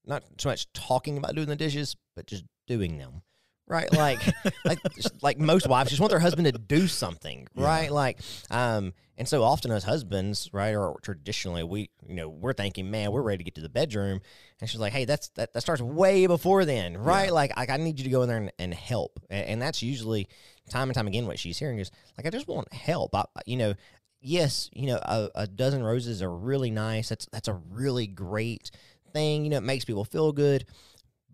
not 0.05 0.23
so 0.37 0.49
much 0.49 0.71
talking 0.73 1.17
about 1.17 1.33
doing 1.33 1.47
the 1.47 1.55
dishes, 1.55 1.95
but 2.15 2.27
just 2.27 2.43
doing 2.67 2.99
them. 2.99 3.23
Right, 3.69 3.91
like, 3.91 4.19
like, 4.63 4.79
like 5.21 5.39
most 5.39 5.67
wives 5.67 5.89
just 5.89 5.99
want 5.99 6.11
their 6.11 6.19
husband 6.21 6.45
to 6.45 6.57
do 6.57 6.87
something, 6.87 7.47
Yeah. 7.53 7.65
right? 7.65 7.91
Like, 7.91 8.19
um, 8.49 8.93
and 9.17 9.27
so 9.27 9.43
often 9.43 9.71
as 9.71 9.83
husbands, 9.83 10.49
right, 10.53 10.73
or 10.73 10.95
traditionally, 11.01 11.63
we, 11.63 11.89
you 12.07 12.15
know, 12.15 12.29
we're 12.29 12.53
thinking, 12.53 12.89
man, 12.89 13.11
we're 13.11 13.21
ready 13.21 13.39
to 13.39 13.43
get 13.43 13.55
to 13.55 13.61
the 13.61 13.67
bedroom, 13.67 14.21
and 14.61 14.69
she's 14.69 14.79
like, 14.79 14.93
hey, 14.93 15.03
that's 15.03 15.27
that, 15.35 15.53
that 15.53 15.61
starts 15.61 15.81
way 15.81 16.27
before 16.27 16.63
then, 16.63 16.97
right? 16.97 17.25
Yeah. 17.25 17.31
Like, 17.33 17.57
like, 17.57 17.69
I 17.69 17.75
need 17.75 17.99
you 17.99 18.05
to 18.05 18.09
go 18.09 18.21
in 18.21 18.29
there 18.29 18.37
and, 18.37 18.51
and 18.57 18.73
help, 18.73 19.19
and, 19.29 19.45
and 19.47 19.61
that's 19.61 19.83
usually 19.83 20.29
time 20.69 20.87
and 20.89 20.95
time 20.95 21.07
again 21.07 21.27
what 21.27 21.37
she's 21.39 21.57
hearing 21.59 21.79
is 21.79 21.91
like, 22.17 22.25
I 22.25 22.29
just 22.29 22.47
want 22.47 22.71
help, 22.71 23.13
I, 23.13 23.25
you 23.45 23.57
know, 23.57 23.73
yes, 24.21 24.69
you 24.73 24.87
know, 24.87 24.97
a, 24.97 25.29
a 25.35 25.47
dozen 25.47 25.83
roses 25.83 26.21
are 26.21 26.33
really 26.33 26.71
nice. 26.71 27.09
That's 27.09 27.25
that's 27.31 27.47
a 27.47 27.53
really 27.69 28.07
great 28.07 28.71
thing. 29.13 29.43
You 29.43 29.49
know, 29.49 29.57
it 29.57 29.63
makes 29.63 29.85
people 29.85 30.05
feel 30.05 30.31
good. 30.31 30.65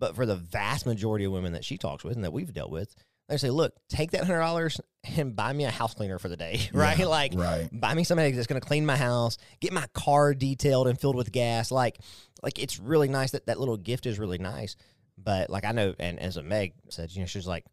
But 0.03 0.17
for 0.17 0.25
the 0.25 0.36
vast 0.36 0.86
majority 0.86 1.24
of 1.24 1.31
women 1.31 1.53
that 1.53 1.63
she 1.63 1.77
talks 1.77 2.03
with 2.03 2.15
and 2.17 2.25
that 2.25 2.33
we've 2.33 2.53
dealt 2.53 2.69
with, 2.69 2.93
they 3.29 3.38
say, 3.38 3.50
look, 3.50 3.74
take 3.88 4.12
that 4.12 4.25
hundred 4.25 4.39
dollars 4.39 4.81
and 5.15 5.33
buy 5.33 5.53
me 5.53 5.63
a 5.63 5.72
house 5.72 5.93
cleaner 5.93 6.19
for 6.19 6.27
the 6.27 6.36
day, 6.36 6.60
right? 6.74 7.00
Yeah, 7.00 7.05
like 7.05 7.31
right. 7.33 7.69
buy 7.72 7.93
me 7.93 8.03
somebody 8.03 8.31
that's 8.31 8.48
gonna 8.48 8.60
clean 8.60 8.86
my 8.86 8.98
house, 8.98 9.38
get 9.62 9.72
my 9.72 9.86
car 9.93 10.33
detailed 10.33 10.89
and 10.89 11.00
filled 11.00 11.15
with 11.15 11.31
gas. 11.31 11.72
Like 11.72 12.00
like 12.41 12.60
it's 12.60 12.81
really 12.81 13.07
nice 13.07 13.31
that 13.31 13.45
that 13.45 13.62
little 13.62 13.77
gift 13.77 14.05
is 14.05 14.19
really 14.19 14.39
nice. 14.39 14.75
But 15.17 15.50
like 15.50 15.63
I 15.63 15.72
know 15.72 15.95
and 16.00 16.19
as 16.19 16.36
a 16.36 16.43
Meg 16.43 16.74
said, 16.89 17.10
you 17.13 17.22
know, 17.22 17.27
she's 17.27 17.48
like, 17.48 17.63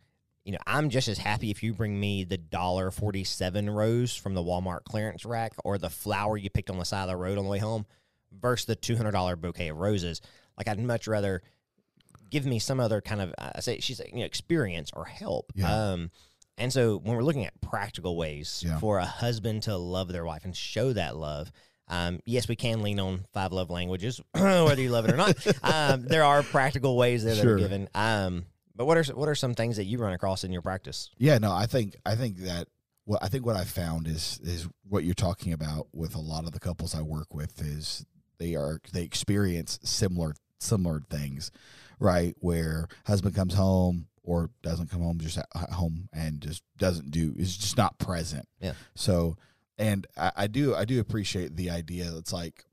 you 0.45 0.53
know, 0.53 0.59
I'm 0.69 0.89
just 0.89 1.09
as 1.09 1.19
happy 1.19 1.51
if 1.51 1.65
you 1.65 1.75
bring 1.75 1.99
me 1.99 2.23
the 2.23 2.39
dollar 2.39 2.93
forty 2.93 3.25
seven 3.25 3.69
rose 3.69 4.15
from 4.15 4.35
the 4.35 4.43
Walmart 4.45 4.85
clearance 4.85 5.25
rack 5.25 5.55
or 5.65 5.79
the 5.79 5.91
flower 5.91 6.37
you 6.37 6.49
picked 6.49 6.71
on 6.71 6.79
the 6.79 6.85
side 6.85 7.03
of 7.03 7.09
the 7.09 7.17
road 7.17 7.39
on 7.39 7.45
the 7.45 7.51
way 7.51 7.59
home 7.59 7.87
versus 8.31 8.67
the 8.67 8.77
two 8.77 8.97
hundred 8.97 9.11
dollar 9.11 9.35
bouquet 9.35 9.71
of 9.71 9.79
roses. 9.79 10.21
Like 10.57 10.69
I'd 10.69 10.79
much 10.79 11.09
rather 11.09 11.43
give 12.31 12.47
me 12.47 12.59
some 12.59 12.81
other 12.81 13.01
kind 13.01 13.21
of 13.21 13.35
I 13.39 13.61
say 13.61 13.81
she's 13.81 14.01
you 14.13 14.21
know 14.21 14.25
experience 14.25 14.91
or 14.95 15.05
help. 15.05 15.53
Yeah. 15.55 15.73
Um, 15.93 16.11
and 16.59 16.73
so 16.73 16.99
when 16.99 17.17
we're 17.17 17.23
looking 17.25 17.47
at 17.47 17.59
practical 17.61 18.17
ways 18.17 18.63
Yeah. 18.67 18.79
for 18.79 18.99
a 18.99 19.05
husband 19.05 19.63
to 19.65 19.77
love 19.77 20.09
their 20.13 20.25
wife 20.25 20.45
and 20.45 20.55
show 20.57 20.93
that 20.93 21.17
love. 21.17 21.51
Um, 21.89 22.21
yes, 22.25 22.47
we 22.47 22.55
can 22.55 22.83
lean 22.83 23.01
on 23.01 23.25
five 23.33 23.53
love 23.53 23.69
languages, 23.69 24.21
whether 24.33 24.81
you 24.81 24.91
love 24.91 25.07
it 25.07 25.13
or 25.13 25.17
not. 25.17 25.35
um, 25.65 26.03
there 26.03 26.23
are 26.23 26.45
practical 26.45 26.97
ways 26.97 27.25
that 27.25 27.37
Sure. 27.39 27.55
are 27.55 27.59
given. 27.59 27.89
Um, 27.97 28.45
but 28.77 28.87
what 28.87 28.97
are 28.97 29.15
what 29.15 29.29
are 29.29 29.35
some 29.35 29.55
things 29.55 29.77
that 29.77 29.85
you 29.87 29.99
run 29.99 30.13
across 30.13 30.45
in 30.45 30.53
your 30.53 30.63
practice? 30.63 31.11
Yeah, 31.19 31.39
no, 31.39 31.51
I 31.53 31.67
think 31.67 31.97
I 32.07 32.15
think 32.15 32.37
that 32.39 32.69
what 33.07 33.23
I 33.25 33.29
think 33.29 33.45
what 33.45 33.57
I 33.57 33.65
found 33.65 34.07
is 34.07 34.39
is 34.43 34.69
what 34.89 35.03
you're 35.03 35.15
talking 35.15 35.53
about 35.53 35.89
with 35.93 36.15
a 36.15 36.21
lot 36.21 36.45
of 36.45 36.53
the 36.53 36.61
couples 36.61 36.95
I 36.95 37.03
work 37.03 37.35
with 37.35 37.61
is 37.61 38.05
they 38.39 38.55
are 38.55 38.81
they 38.93 39.03
experience 39.03 39.81
similar 39.83 40.35
similar 40.61 41.01
things, 41.11 41.51
right? 42.01 42.35
Where 42.41 42.89
husband 43.07 43.37
comes 43.37 43.55
home 43.55 44.07
or 44.25 44.51
doesn't 44.63 44.91
come 44.91 45.03
home, 45.03 45.19
just 45.21 45.39
at 45.39 45.47
home 45.71 46.09
and 46.13 46.41
just 46.41 46.63
doesn't 46.79 47.13
do 47.13 47.35
is 47.37 47.57
just 47.57 47.77
not 47.77 47.99
present. 47.99 48.49
Yeah. 48.61 48.73
So, 48.97 49.37
and 49.79 50.07
I, 50.17 50.33
I 50.37 50.47
do 50.49 50.75
I 50.75 50.85
do 50.85 50.99
appreciate 50.99 51.55
the 51.57 51.71
idea 51.71 52.11
that's 52.11 52.33
like, 52.33 52.65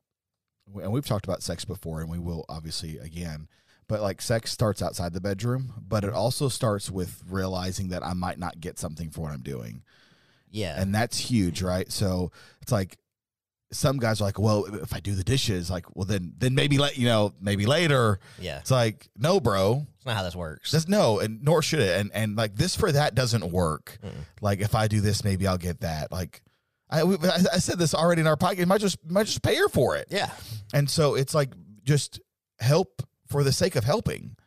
and 0.81 0.91
we've 0.91 1.05
talked 1.05 1.25
about 1.25 1.43
sex 1.43 1.63
before, 1.65 2.01
and 2.01 2.09
we 2.09 2.19
will 2.19 2.45
obviously 2.49 2.97
again 2.97 3.47
but 3.89 4.01
like 4.01 4.21
sex 4.21 4.51
starts 4.51 4.81
outside 4.81 5.13
the 5.13 5.21
bedroom 5.21 5.71
but 5.87 6.03
it 6.03 6.11
also 6.11 6.49
starts 6.49 6.91
with 6.91 7.23
realizing 7.29 7.87
that 7.87 8.03
i 8.03 8.11
might 8.11 8.37
not 8.37 8.59
get 8.59 8.77
something 8.77 9.09
for 9.09 9.21
what 9.21 9.31
i'm 9.31 9.39
doing 9.41 9.81
Yeah, 10.51 10.75
and 10.77 10.93
that's 10.93 11.17
huge 11.17 11.61
right 11.61 11.89
so 11.89 12.29
it's 12.61 12.71
like 12.73 12.97
some 13.71 13.97
guys 13.97 14.21
are 14.21 14.23
like 14.23 14.39
well 14.39 14.63
if 14.65 14.93
i 14.93 14.99
do 14.99 15.13
the 15.13 15.23
dishes 15.23 15.69
like 15.69 15.85
well 15.95 16.05
then 16.05 16.33
then 16.37 16.55
maybe 16.55 16.77
let 16.77 16.97
you 16.97 17.05
know 17.05 17.33
maybe 17.41 17.65
later 17.65 18.19
yeah. 18.39 18.59
it's 18.59 18.71
like 18.71 19.09
no 19.17 19.39
bro 19.41 19.85
It's 19.97 20.05
not 20.05 20.15
how 20.15 20.23
this 20.23 20.35
works. 20.35 20.71
just 20.71 20.87
no 20.87 21.19
and 21.19 21.43
nor 21.43 21.61
should 21.61 21.79
it 21.81 21.99
and 21.99 22.09
and 22.13 22.37
like 22.37 22.55
this 22.55 22.75
for 22.75 22.91
that 22.91 23.13
doesn't 23.13 23.51
work 23.51 23.99
Mm-mm. 24.01 24.11
like 24.41 24.61
if 24.61 24.73
i 24.73 24.87
do 24.87 25.01
this 25.01 25.23
maybe 25.25 25.45
i'll 25.47 25.57
get 25.57 25.81
that 25.81 26.11
like 26.11 26.41
I, 26.89 27.03
we, 27.03 27.17
I 27.17 27.35
I 27.55 27.57
said 27.59 27.77
this 27.79 27.93
already 27.93 28.21
in 28.21 28.27
our 28.27 28.37
podcast. 28.37 28.65
Might 28.67 28.79
just 28.79 28.97
might 29.05 29.25
just 29.25 29.41
pay 29.41 29.55
her 29.57 29.67
for 29.67 29.97
it. 29.97 30.07
yeah, 30.09 30.29
And 30.73 30.89
so 30.89 31.15
it's 31.15 31.35
like 31.35 31.51
just 31.83 32.21
help 32.61 33.03
for 33.27 33.43
the 33.43 33.51
sake 33.51 33.75
of 33.75 33.83
helping. 33.83 34.37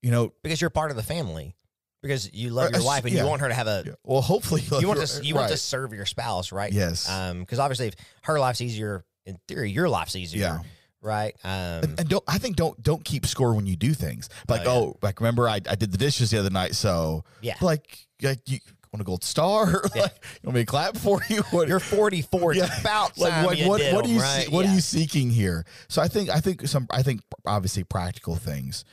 You 0.00 0.10
know, 0.10 0.32
because 0.42 0.62
you're 0.62 0.70
part 0.70 0.90
of 0.90 0.96
the 0.96 1.02
family. 1.02 1.54
Because 2.02 2.32
you 2.32 2.50
love 2.50 2.72
Uh, 2.74 2.78
your 2.78 2.86
wife 2.86 3.04
and 3.04 3.12
yeah. 3.14 3.22
you 3.22 3.28
want 3.28 3.40
her 3.40 3.48
to 3.48 3.54
have 3.54 3.66
a. 3.66 3.82
yeah. 3.86 3.92
well, 4.04 4.20
hopefully 4.20 4.62
You 4.62 4.86
want 4.88 4.98
you're- 4.98 5.06
to 5.06 5.24
you 5.24 5.34
want 5.34 5.50
to 5.50 5.56
serve 5.56 5.92
your 5.92 6.06
spouse, 6.06 6.52
right? 6.52 6.72
Yes. 6.72 7.08
Um, 7.08 7.40
because 7.40 7.58
obviously, 7.58 7.88
if 7.88 7.94
her 8.22 8.38
life's 8.38 8.60
easier, 8.60 9.04
in 9.24 9.38
theory, 9.48 9.70
your 9.70 9.88
life's 9.88 10.14
easier. 10.14 10.40
Yeah. 10.40 10.58
Right. 11.02 11.34
Um. 11.44 11.50
and, 11.84 12.00
and 12.00 12.08
don't 12.08 12.24
I 12.26 12.38
think 12.38 12.56
don't 12.56 12.80
don't 12.82 13.04
keep 13.04 13.26
score 13.26 13.54
when 13.54 13.66
you 13.66 13.76
do 13.76 13.92
things. 13.94 14.28
Like 14.48 14.62
Oh, 14.62 14.64
yeah. 14.64 14.70
oh, 14.78 14.96
like 15.02 15.20
remember 15.20 15.48
I, 15.48 15.56
I 15.68 15.74
did 15.76 15.92
the 15.92 15.98
dishes 15.98 16.30
the 16.30 16.38
other 16.38 16.50
night, 16.50 16.74
so 16.74 17.24
Yeah. 17.42 17.54
like 17.60 18.06
like 18.22 18.40
you 18.46 18.58
want 18.92 19.02
a 19.02 19.04
gold 19.04 19.22
star? 19.24 19.82
Like 19.94 20.14
you 20.42 20.46
want 20.46 20.54
me 20.54 20.62
to 20.62 20.66
clap 20.66 20.96
for 20.96 21.20
you? 21.28 21.42
What 21.50 21.68
You're 21.68 21.80
44. 21.80 22.52
It's 22.52 22.60
Yeah. 22.60 22.80
about 22.80 23.16
like 23.18 23.44
what 23.44 23.56
you 23.58 23.68
what, 23.68 23.78
did 23.78 23.94
what 23.94 24.04
are 24.04 24.08
them, 24.08 24.16
you 24.16 24.22
right? 24.22 24.46
see, 24.46 24.50
what 24.52 24.66
are 24.66 24.72
you 24.74 24.80
seeking 24.80 25.30
here? 25.30 25.64
So 25.88 26.02
I 26.02 26.08
think 26.08 26.28
I 26.30 26.40
think 26.40 26.66
some 26.66 26.86
I 26.90 27.02
think 27.02 27.20
obviously 27.44 27.84
practical 27.84 28.34
things. 28.36 28.84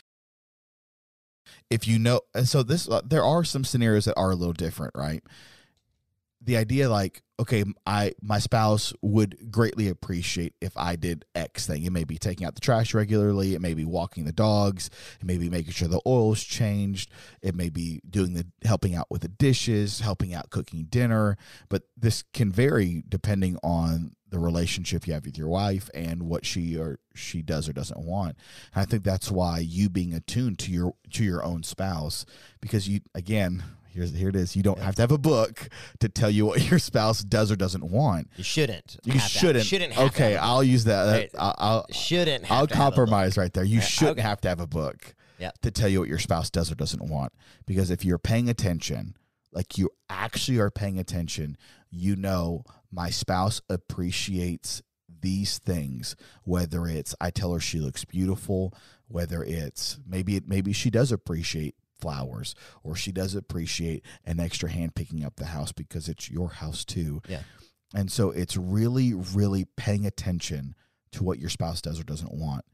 If 1.74 1.88
you 1.88 1.98
know, 1.98 2.22
and 2.36 2.48
so 2.48 2.62
this 2.62 2.88
uh, 2.88 3.02
there 3.04 3.24
are 3.24 3.44
some 3.44 3.64
scenarios 3.64 4.06
that 4.06 4.16
are 4.16 4.30
a 4.30 4.36
little 4.36 4.54
different, 4.54 4.94
right? 4.96 5.24
The 6.40 6.58
idea, 6.58 6.90
like, 6.90 7.24
okay, 7.40 7.64
I 7.88 8.14
my 8.22 8.38
spouse 8.38 8.94
would 9.02 9.50
greatly 9.50 9.88
appreciate 9.88 10.54
if 10.62 10.78
I 10.78 10.96
did 10.96 11.26
X 11.34 11.66
thing. 11.66 11.84
It 11.84 11.92
may 11.92 12.04
be 12.04 12.20
taking 12.20 12.46
out 12.46 12.54
the 12.54 12.62
trash 12.62 12.94
regularly. 12.94 13.56
It 13.56 13.62
may 13.62 13.74
be 13.74 13.86
walking 13.86 14.26
the 14.26 14.32
dogs. 14.32 14.92
It 15.20 15.26
may 15.26 15.38
be 15.38 15.50
making 15.50 15.72
sure 15.72 15.88
the 15.88 16.02
oil's 16.06 16.44
changed. 16.44 17.10
It 17.42 17.56
may 17.56 17.70
be 17.70 18.02
doing 18.08 18.34
the 18.34 18.46
helping 18.64 18.94
out 18.94 19.08
with 19.10 19.22
the 19.22 19.30
dishes, 19.30 20.02
helping 20.02 20.34
out 20.34 20.52
cooking 20.52 20.84
dinner. 20.90 21.38
But 21.70 21.84
this 21.98 22.24
can 22.34 22.52
vary 22.52 23.04
depending 23.10 23.58
on 23.64 24.16
the 24.34 24.40
relationship 24.40 25.08
you 25.08 25.14
have 25.14 25.26
with 25.26 25.38
your 25.38 25.48
wife 25.48 25.90
and 25.94 26.24
what 26.24 26.46
she 26.46 26.76
or 26.78 27.00
she 27.16 27.42
does 27.42 27.70
or 27.70 27.74
doesn't 27.74 28.00
want. 28.04 28.36
And 28.74 28.82
I 28.82 28.86
think 28.86 29.04
that's 29.04 29.32
why 29.32 29.60
you 29.60 29.90
being 29.90 30.14
attuned 30.14 30.60
to 30.60 30.72
your 30.72 30.96
to 31.14 31.24
your 31.24 31.44
own 31.44 31.64
spouse 31.64 32.26
because 32.60 32.90
you 32.90 33.00
again 33.16 33.64
here's 33.92 34.12
here 34.16 34.30
it 34.30 34.36
is 34.36 34.56
you 34.56 34.64
don't 34.64 34.80
have 34.80 34.96
to 34.96 35.02
have 35.04 35.12
a 35.12 35.20
book 35.20 35.70
to 36.00 36.10
tell 36.10 36.30
you 36.32 36.48
what 36.48 36.62
your 36.70 36.80
spouse 36.80 37.24
does 37.24 37.52
or 37.52 37.56
doesn't 37.56 37.84
want. 37.92 38.28
You 38.36 38.44
shouldn't. 38.44 38.98
You 39.04 39.20
shouldn't. 39.20 39.66
shouldn't. 39.66 39.94
Have 39.94 40.10
to 40.12 40.16
okay, 40.24 40.36
I'll 40.36 40.64
use 40.64 40.84
that. 40.86 41.12
Right. 41.14 41.32
I'll 41.38 41.56
I'll, 41.60 41.86
Shouldn't. 41.92 42.46
Have 42.46 42.58
I'll 42.58 42.68
to 42.68 42.76
have 42.76 42.82
a 42.94 42.96
compromise 42.96 43.38
right 43.38 43.54
there. 43.54 43.64
You 43.64 43.76
Yeah, 43.78 43.82
shouldn't 43.82 44.18
okay. 44.20 44.28
have 44.28 44.42
to 44.42 44.50
have 44.50 44.60
a 44.60 44.68
book 44.68 45.14
Yeah. 45.40 45.52
to 45.62 45.70
tell 45.70 45.88
you 45.88 46.00
what 46.00 46.10
your 46.10 46.20
spouse 46.20 46.50
does 46.50 46.72
or 46.72 46.76
doesn't 46.76 47.08
want. 47.08 47.34
Because 47.68 47.92
if 47.92 48.04
you're 48.04 48.18
paying 48.18 48.50
attention, 48.50 49.16
like 49.52 49.78
you 49.78 49.92
actually 50.10 50.58
are 50.58 50.72
paying 50.72 50.98
attention, 50.98 51.56
you 51.92 52.16
know 52.16 52.64
my 52.94 53.10
spouse 53.10 53.62
appreciates 53.70 54.82
these 55.22 55.58
things. 55.58 56.16
Whether 56.44 56.86
it's 56.86 57.16
I 57.20 57.32
tell 57.32 57.54
her 57.54 57.60
she 57.60 57.80
looks 57.80 58.06
beautiful, 58.06 58.74
whether 59.08 59.44
it's 59.44 60.00
maybe 60.06 60.36
it 60.36 60.48
maybe 60.48 60.74
she 60.74 60.90
does 60.90 61.12
appreciate 61.12 61.76
flowers 62.00 62.54
or 62.84 62.96
she 62.96 63.12
does 63.12 63.34
appreciate 63.34 64.04
an 64.26 64.40
extra 64.40 64.70
hand 64.70 64.94
picking 64.94 65.24
up 65.24 65.38
the 65.38 65.46
house 65.46 65.72
because 65.72 66.08
it's 66.08 66.30
your 66.30 66.50
house 66.50 66.86
too. 66.86 67.22
Yeah. 67.28 67.42
And 67.96 68.12
so 68.12 68.32
it's 68.32 68.58
really, 68.58 69.14
really 69.14 69.66
paying 69.78 70.06
attention 70.06 70.76
to 71.12 71.24
what 71.24 71.40
your 71.40 71.50
spouse 71.50 71.82
does 71.82 72.00
or 72.00 72.04
doesn't 72.04 72.34
want. 72.34 72.66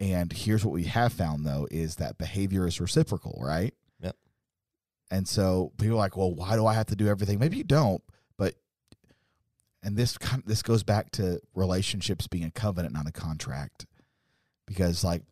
And 0.00 0.32
here's 0.32 0.64
what 0.64 0.72
we 0.72 0.84
have 0.84 1.12
found 1.12 1.46
though 1.46 1.68
is 1.70 1.96
that 1.96 2.18
behavior 2.18 2.66
is 2.66 2.80
reciprocal, 2.80 3.38
right? 3.44 3.74
Yep. 4.00 4.16
And 5.10 5.28
so 5.28 5.72
people 5.78 5.96
are 5.96 5.98
like, 5.98 6.16
well, 6.16 6.34
why 6.34 6.56
do 6.56 6.66
I 6.66 6.74
have 6.74 6.86
to 6.86 6.96
do 6.96 7.08
everything? 7.08 7.38
Maybe 7.38 7.58
you 7.58 7.64
don't, 7.64 8.02
and 9.82 9.96
this 9.96 10.16
kind 10.18 10.42
this 10.46 10.62
goes 10.62 10.82
back 10.82 11.10
to 11.12 11.40
relationships 11.54 12.26
being 12.26 12.44
a 12.44 12.50
covenant, 12.50 12.94
not 12.94 13.08
a 13.08 13.12
contract. 13.12 13.86
Because 14.66 15.02
like 15.04 15.22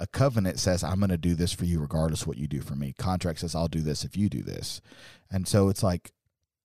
a 0.00 0.06
covenant 0.06 0.58
says, 0.58 0.82
I'm 0.84 1.00
gonna 1.00 1.16
do 1.16 1.34
this 1.34 1.52
for 1.52 1.64
you 1.64 1.80
regardless 1.80 2.26
what 2.26 2.36
you 2.38 2.46
do 2.48 2.60
for 2.60 2.74
me. 2.74 2.92
Contract 2.98 3.38
says 3.40 3.54
I'll 3.54 3.68
do 3.68 3.80
this 3.80 4.04
if 4.04 4.16
you 4.16 4.28
do 4.28 4.42
this. 4.42 4.80
And 5.30 5.46
so 5.48 5.68
it's 5.68 5.82
like 5.82 6.12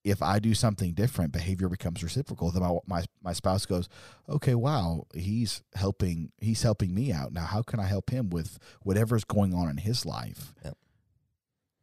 if 0.03 0.21
I 0.23 0.39
do 0.39 0.55
something 0.55 0.93
different, 0.93 1.31
behavior 1.31 1.69
becomes 1.69 2.03
reciprocal. 2.03 2.49
Then 2.49 2.63
my, 2.63 2.77
my 2.87 3.03
my 3.23 3.33
spouse 3.33 3.67
goes, 3.67 3.87
okay, 4.27 4.55
wow, 4.55 5.05
he's 5.13 5.61
helping 5.75 6.31
he's 6.39 6.63
helping 6.63 6.93
me 6.95 7.11
out. 7.13 7.31
Now, 7.33 7.45
how 7.45 7.61
can 7.61 7.79
I 7.79 7.85
help 7.85 8.09
him 8.09 8.31
with 8.31 8.57
whatever's 8.81 9.23
going 9.23 9.53
on 9.53 9.69
in 9.69 9.77
his 9.77 10.05
life? 10.05 10.53
Yep. 10.65 10.77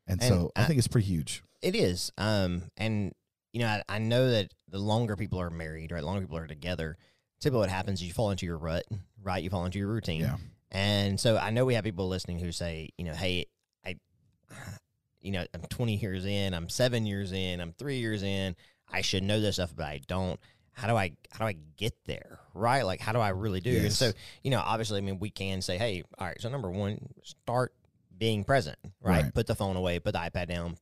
And, 0.09 0.21
And 0.21 0.29
so 0.29 0.51
I 0.57 0.63
I- 0.63 0.65
think 0.65 0.79
it's 0.79 0.89
pretty 0.89 1.07
huge. 1.07 1.43
It 1.63 1.75
is. 1.77 2.13
Um, 2.19 2.65
and 2.77 3.13
you 3.59 3.65
know, 3.65 3.71
I, 3.71 3.83
I 3.89 3.99
know 3.99 4.31
that 4.31 4.55
the 4.69 4.79
longer 4.79 5.17
people 5.17 5.41
are 5.41 5.51
married, 5.51 5.91
right, 5.91 5.99
the 5.99 6.07
longer 6.07 6.21
people 6.21 6.37
are 6.37 6.47
together, 6.47 6.97
typically 7.41 7.59
what 7.59 7.71
happens 7.71 8.01
is 8.01 8.07
you 8.07 8.13
fall 8.13 8.31
into 8.31 8.47
your 8.47 8.57
rut, 8.57 8.85
right? 9.21 9.43
You 9.43 9.51
fall 9.51 9.65
into 9.65 9.81
your 9.81 9.89
routine. 9.89 10.21
Yeah. 10.21 10.37
And 10.71 11.19
so 11.19 11.37
I 11.37 11.51
know 11.51 11.65
we 11.65 11.75
have 11.75 11.83
people 11.83 12.07
listening 12.07 12.39
who 12.39 12.53
say, 12.53 12.91
you 12.97 13.05
know, 13.05 13.15
hey, 13.15 13.47
I, 13.85 13.97
you 15.21 15.33
know, 15.33 15.45
I'm 15.53 15.63
20 15.63 15.97
years 15.97 16.25
in, 16.25 16.55
I'm 16.55 16.69
seven 16.69 17.05
years 17.05 17.33
in, 17.33 17.61
I'm 17.61 17.73
three 17.73 17.99
years 17.99 18.23
in, 18.23 18.55
I 18.93 19.01
should 19.01 19.25
know 19.25 19.41
this 19.41 19.57
stuff, 19.57 19.75
but 19.75 19.87
I 19.87 20.03
don't. 20.07 20.39
How 20.71 20.87
do 20.87 20.95
I 20.95 21.17
how 21.33 21.45
do 21.45 21.49
I 21.49 21.57
get 21.77 21.95
there? 22.07 22.39
Right? 22.55 22.83
Like 22.85 23.01
how 23.01 23.13
do 23.13 23.19
I 23.19 23.31
really 23.31 23.61
do? 23.61 23.77
And 23.77 23.93
so, 23.93 24.13
you 24.45 24.53
know, 24.53 24.63
obviously 24.65 24.99
I 24.99 25.01
mean 25.01 25.19
we 25.19 25.31
can 25.31 25.61
say, 25.63 25.77
hey, 25.77 26.05
all 26.17 26.29
right, 26.29 26.41
so 26.41 26.49
number 26.49 26.71
one, 26.71 27.09
start 27.25 27.75
being 28.17 28.45
present, 28.45 28.79
right? 29.03 29.25
Right. 29.25 29.35
Put 29.35 29.49
the 29.49 29.57
phone 29.57 29.75
away, 29.75 29.99
put 29.99 30.13
the 30.13 30.21
iPad 30.21 30.47
down, 30.47 30.77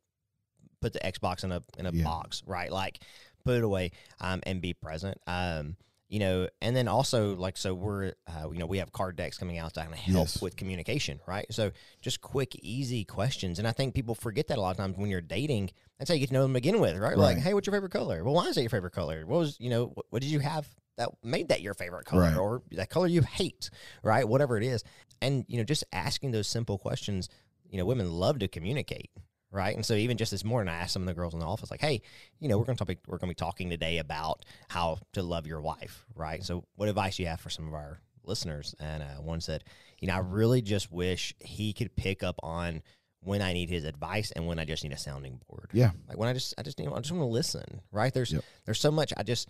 put 0.80 0.92
the 0.92 1.00
Xbox 1.00 1.44
in 1.44 1.52
a 1.52 1.62
in 1.78 1.86
a 1.86 1.92
Yeah. 1.92 2.04
box, 2.04 2.42
right? 2.46 2.70
Like 2.70 3.00
put 3.44 3.56
it 3.56 3.64
away 3.64 3.92
um, 4.20 4.40
and 4.44 4.60
be 4.60 4.74
present. 4.74 5.20
Um, 5.26 5.76
you 6.08 6.20
know, 6.20 6.48
and 6.62 6.76
then 6.76 6.86
also 6.86 7.34
like 7.34 7.56
so 7.56 7.74
we're 7.74 8.12
uh, 8.28 8.48
you 8.52 8.58
know 8.58 8.66
we 8.66 8.78
have 8.78 8.92
card 8.92 9.16
decks 9.16 9.38
coming 9.38 9.58
out 9.58 9.74
to 9.74 9.80
kind 9.80 9.92
of 9.92 9.98
help 9.98 10.26
Yes. 10.28 10.40
with 10.40 10.54
communication, 10.56 11.18
right? 11.26 11.46
So 11.50 11.72
just 12.00 12.20
quick, 12.20 12.54
easy 12.62 13.04
questions, 13.04 13.58
and 13.58 13.66
I 13.66 13.72
think 13.72 13.92
people 13.94 14.14
forget 14.14 14.46
that 14.48 14.58
a 14.58 14.60
lot 14.60 14.70
of 14.70 14.76
times 14.76 14.96
when 14.96 15.10
you're 15.10 15.20
dating. 15.20 15.70
That's 15.98 16.08
how 16.10 16.14
you 16.14 16.20
get 16.20 16.28
to 16.28 16.34
know 16.34 16.42
them 16.42 16.52
to 16.52 16.54
begin 16.60 16.78
with, 16.78 16.96
right? 16.98 17.16
Like, 17.16 17.38
hey, 17.38 17.54
what's 17.54 17.66
your 17.66 17.72
favorite 17.74 17.90
color? 17.90 18.22
Well, 18.22 18.34
why 18.34 18.46
is 18.48 18.54
that 18.54 18.60
your 18.60 18.70
favorite 18.70 18.92
color? 18.92 19.26
What 19.26 19.38
was 19.38 19.56
you 19.58 19.70
know 19.70 19.86
what, 19.94 20.06
what 20.10 20.22
did 20.22 20.30
you 20.30 20.38
have 20.40 20.68
that 20.96 21.08
made 21.24 21.48
that 21.48 21.60
your 21.60 21.74
favorite 21.74 22.06
color, 22.06 22.22
Right. 22.22 22.36
or 22.36 22.62
that 22.72 22.88
color 22.88 23.06
you 23.08 23.22
hate, 23.22 23.68
right? 24.04 24.26
Whatever 24.28 24.56
it 24.56 24.62
is, 24.62 24.84
and 25.20 25.44
you 25.48 25.56
know 25.58 25.64
just 25.64 25.82
asking 25.92 26.30
those 26.30 26.46
simple 26.46 26.78
questions. 26.78 27.28
You 27.68 27.78
know, 27.78 27.84
women 27.84 28.12
love 28.12 28.38
to 28.38 28.46
communicate, 28.48 29.10
right? 29.56 29.74
And 29.74 29.84
so 29.84 29.94
even 29.94 30.16
just 30.16 30.30
this 30.30 30.44
morning, 30.44 30.72
I 30.72 30.76
asked 30.78 30.92
some 30.92 31.02
of 31.02 31.06
the 31.08 31.14
girls 31.14 31.32
in 31.34 31.40
the 31.40 31.46
office, 31.46 31.70
like, 31.70 31.80
"Hey, 31.80 32.02
you 32.38 32.48
know, 32.48 32.58
we're 32.58 32.64
going 32.64 32.76
to 32.76 32.84
talk, 32.84 32.96
we're 33.08 33.18
going 33.18 33.28
to 33.28 33.34
be 33.34 33.44
talking 33.44 33.70
today 33.70 33.98
about 33.98 34.44
how 34.68 34.98
to 35.14 35.22
love 35.22 35.46
your 35.46 35.60
wife, 35.60 36.04
right? 36.14 36.44
So, 36.44 36.64
what 36.76 36.88
advice 36.88 37.16
do 37.16 37.22
you 37.24 37.28
have 37.28 37.40
for 37.40 37.50
some 37.50 37.66
of 37.66 37.74
our 37.74 37.98
listeners?" 38.24 38.74
And 38.78 39.02
uh, 39.02 39.16
one 39.22 39.40
said, 39.40 39.64
"You 39.98 40.08
know, 40.08 40.14
I 40.14 40.18
really 40.18 40.62
just 40.62 40.92
wish 40.92 41.34
he 41.40 41.72
could 41.72 41.96
pick 41.96 42.22
up 42.22 42.36
on 42.42 42.82
when 43.20 43.42
I 43.42 43.52
need 43.52 43.68
his 43.70 43.84
advice 43.84 44.30
and 44.30 44.46
when 44.46 44.58
I 44.60 44.64
just 44.64 44.84
need 44.84 44.92
a 44.92 44.98
sounding 44.98 45.40
board. 45.48 45.70
Yeah. 45.72 45.90
Like 46.08 46.16
when 46.16 46.28
I 46.28 46.32
just 46.32 46.54
I 46.58 46.62
just 46.62 46.78
need 46.78 46.86
I 46.86 46.98
just 47.00 47.10
want 47.10 47.22
to 47.22 47.26
listen, 47.26 47.80
right? 47.90 48.14
There's 48.14 48.32
Yep. 48.32 48.44
there's 48.66 48.78
so 48.78 48.92
much 48.92 49.12
I 49.16 49.24
just 49.24 49.48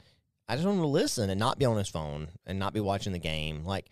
I 0.48 0.54
just 0.54 0.66
want 0.66 0.78
to 0.78 0.86
listen 0.86 1.28
and 1.28 1.38
not 1.38 1.58
be 1.58 1.66
on 1.66 1.76
his 1.76 1.88
phone 1.88 2.28
and 2.46 2.58
not 2.58 2.72
be 2.72 2.80
watching 2.80 3.12
the 3.12 3.18
game. 3.18 3.64
Like 3.66 3.90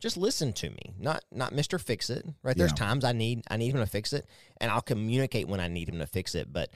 just 0.00 0.16
listen 0.16 0.52
to 0.54 0.70
me. 0.70 0.94
Not 0.98 1.24
not 1.30 1.52
Mr. 1.52 1.80
Fix 1.80 2.10
It, 2.10 2.26
right? 2.42 2.56
There's 2.56 2.72
Yeah. 2.72 2.86
times 2.86 3.04
I 3.04 3.12
need 3.12 3.42
I 3.50 3.56
need 3.56 3.74
him 3.74 3.80
to 3.80 3.86
fix 3.86 4.12
it 4.12 4.26
and 4.60 4.70
I'll 4.70 4.82
communicate 4.82 5.48
when 5.48 5.60
I 5.60 5.68
need 5.68 5.88
him 5.88 5.98
to 5.98 6.06
fix 6.06 6.34
it, 6.34 6.52
but 6.52 6.70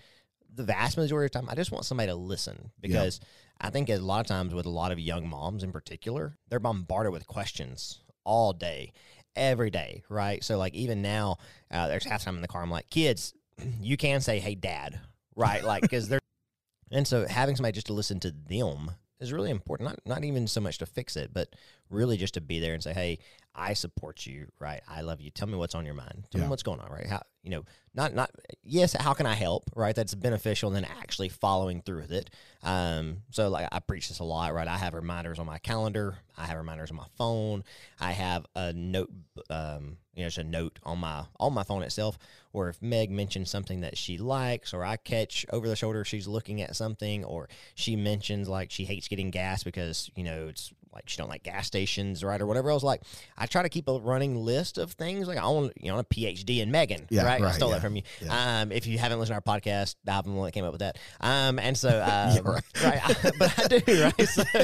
the 0.54 0.64
vast 0.64 0.96
majority 0.96 1.26
of 1.26 1.32
the 1.32 1.38
time 1.38 1.48
I 1.50 1.54
just 1.54 1.70
want 1.70 1.84
somebody 1.84 2.08
to 2.08 2.14
listen 2.14 2.70
because 2.80 3.20
I 3.60 3.70
think 3.70 3.88
a 3.90 3.96
lot 3.98 4.20
of 4.20 4.26
times 4.26 4.54
with 4.54 4.66
a 4.66 4.70
lot 4.70 4.92
of 4.92 4.98
young 4.98 5.28
moms 5.28 5.62
in 5.62 5.72
particular, 5.72 6.38
they're 6.48 6.58
bombarded 6.60 7.12
with 7.12 7.26
questions 7.26 8.00
all 8.24 8.52
day, 8.52 8.92
every 9.36 9.70
day, 9.70 10.02
right? 10.08 10.42
So 10.42 10.56
like 10.56 10.74
even 10.74 11.02
now, 11.02 11.36
uh, 11.70 11.86
there's 11.88 12.04
half 12.04 12.24
time 12.24 12.36
in 12.36 12.42
the 12.42 12.48
car. 12.48 12.62
I'm 12.62 12.70
like, 12.70 12.88
kids, 12.88 13.34
you 13.80 13.96
can 13.96 14.20
say, 14.20 14.38
"Hey, 14.38 14.54
dad," 14.54 15.00
right? 15.36 15.62
Like 15.64 15.82
because 15.82 16.08
they're, 16.08 16.20
and 16.90 17.06
so 17.06 17.26
having 17.26 17.56
somebody 17.56 17.72
just 17.74 17.88
to 17.88 17.92
listen 17.92 18.20
to 18.20 18.30
them 18.30 18.92
is 19.20 19.32
really 19.32 19.50
important. 19.50 19.88
Not 19.90 19.98
not 20.06 20.24
even 20.24 20.46
so 20.46 20.60
much 20.60 20.78
to 20.78 20.86
fix 20.86 21.16
it, 21.16 21.32
but 21.32 21.54
really 21.90 22.16
just 22.16 22.34
to 22.34 22.40
be 22.40 22.60
there 22.60 22.74
and 22.74 22.82
say, 22.82 22.92
"Hey, 22.92 23.18
I 23.54 23.72
support 23.74 24.24
you, 24.26 24.48
right? 24.60 24.80
I 24.88 25.00
love 25.00 25.20
you. 25.20 25.30
Tell 25.30 25.48
me 25.48 25.56
what's 25.56 25.74
on 25.74 25.84
your 25.84 25.94
mind. 25.94 26.26
Tell 26.30 26.40
Yeah. 26.40 26.46
me 26.46 26.50
what's 26.50 26.62
going 26.62 26.80
on, 26.80 26.90
right? 26.90 27.06
How 27.06 27.22
you 27.42 27.50
know, 27.50 27.64
not 27.94 28.14
not 28.14 28.30
yes, 28.62 28.92
how 28.92 29.14
can 29.14 29.24
I 29.26 29.34
help, 29.34 29.64
right? 29.74 29.94
That's 29.96 30.14
beneficial, 30.14 30.68
and 30.68 30.76
then 30.76 30.84
actually 31.00 31.28
following 31.30 31.80
through 31.82 32.02
with 32.02 32.12
it. 32.12 32.30
Um, 32.62 33.22
so 33.30 33.48
like 33.48 33.68
I 33.72 33.80
preach 33.80 34.08
this 34.08 34.18
a 34.18 34.24
lot, 34.24 34.52
right? 34.54 34.68
I 34.68 34.76
have 34.76 34.92
reminders 34.94 35.38
on 35.38 35.46
my 35.46 35.58
calendar. 35.58 36.18
I 36.36 36.46
have 36.46 36.58
reminders 36.58 36.90
on 36.90 36.96
my 36.98 37.06
phone. 37.16 37.64
I 37.98 38.12
have 38.12 38.44
a 38.54 38.72
note, 38.72 39.10
um, 39.50 39.96
you 40.14 40.22
know, 40.22 40.26
it's 40.26 40.38
a 40.38 40.44
note 40.44 40.78
on 40.82 40.98
my 40.98 41.24
on 41.40 41.54
my 41.54 41.62
phone 41.64 41.82
itself, 41.82 42.18
where 42.52 42.68
if 42.68 42.82
Meg 42.82 43.10
mentions 43.10 43.50
something 43.50 43.80
that 43.80 43.96
she 43.96 44.18
likes, 44.18 44.74
or 44.74 44.84
I 44.84 44.96
catch 44.96 45.46
over 45.50 45.66
the 45.68 45.76
shoulder 45.76 46.04
she's 46.04 46.28
looking 46.28 46.60
at 46.60 46.76
something, 46.76 47.24
or 47.24 47.48
she 47.74 47.96
mentions 47.96 48.48
like 48.48 48.70
she 48.70 48.84
hates 48.84 49.08
getting 49.08 49.30
gas 49.30 49.62
because 49.64 50.10
you 50.14 50.24
know 50.24 50.48
it's 50.48 50.72
like 50.92 51.08
she 51.08 51.16
don't 51.16 51.28
like 51.28 51.42
gas 51.42 51.66
stations, 51.66 52.24
right, 52.24 52.40
or 52.40 52.46
whatever 52.46 52.70
else. 52.70 52.82
Like 52.82 53.02
I 53.36 53.46
try 53.46 53.62
to 53.62 53.68
keep 53.68 53.88
a 53.88 53.98
running 53.98 54.36
list 54.36 54.78
of 54.78 54.92
things. 54.92 55.28
Like 55.28 55.38
I 55.38 55.46
want, 55.48 55.72
you 55.80 55.90
know, 55.92 55.98
a 55.98 56.04
PhD 56.04 56.60
in 56.60 56.70
Megan, 56.70 57.06
Yeah, 57.10 57.24
right? 57.24 57.42
I 57.42 57.52
stole 57.52 57.68
yeah, 57.70 57.76
that 57.76 57.82
from 57.82 57.96
you. 57.96 58.02
yeah. 58.20 58.60
Um, 58.62 58.72
if 58.72 58.86
you 58.86 58.98
haven't 58.98 59.18
listened 59.20 59.42
to 59.42 59.50
our 59.50 59.58
podcast, 59.60 59.96
I'm 60.06 60.22
the 60.24 60.30
one 60.32 60.46
that 60.46 60.52
came 60.52 60.64
up 60.64 60.72
with 60.72 60.80
that. 60.80 60.98
Um, 61.20 61.58
and 61.58 61.76
so, 61.76 61.88
um, 62.02 62.44
right. 62.44 62.62
right, 62.82 63.32
but 63.38 63.58
I 63.58 63.68
do, 63.68 64.02
right? 64.02 64.28
So, 64.28 64.42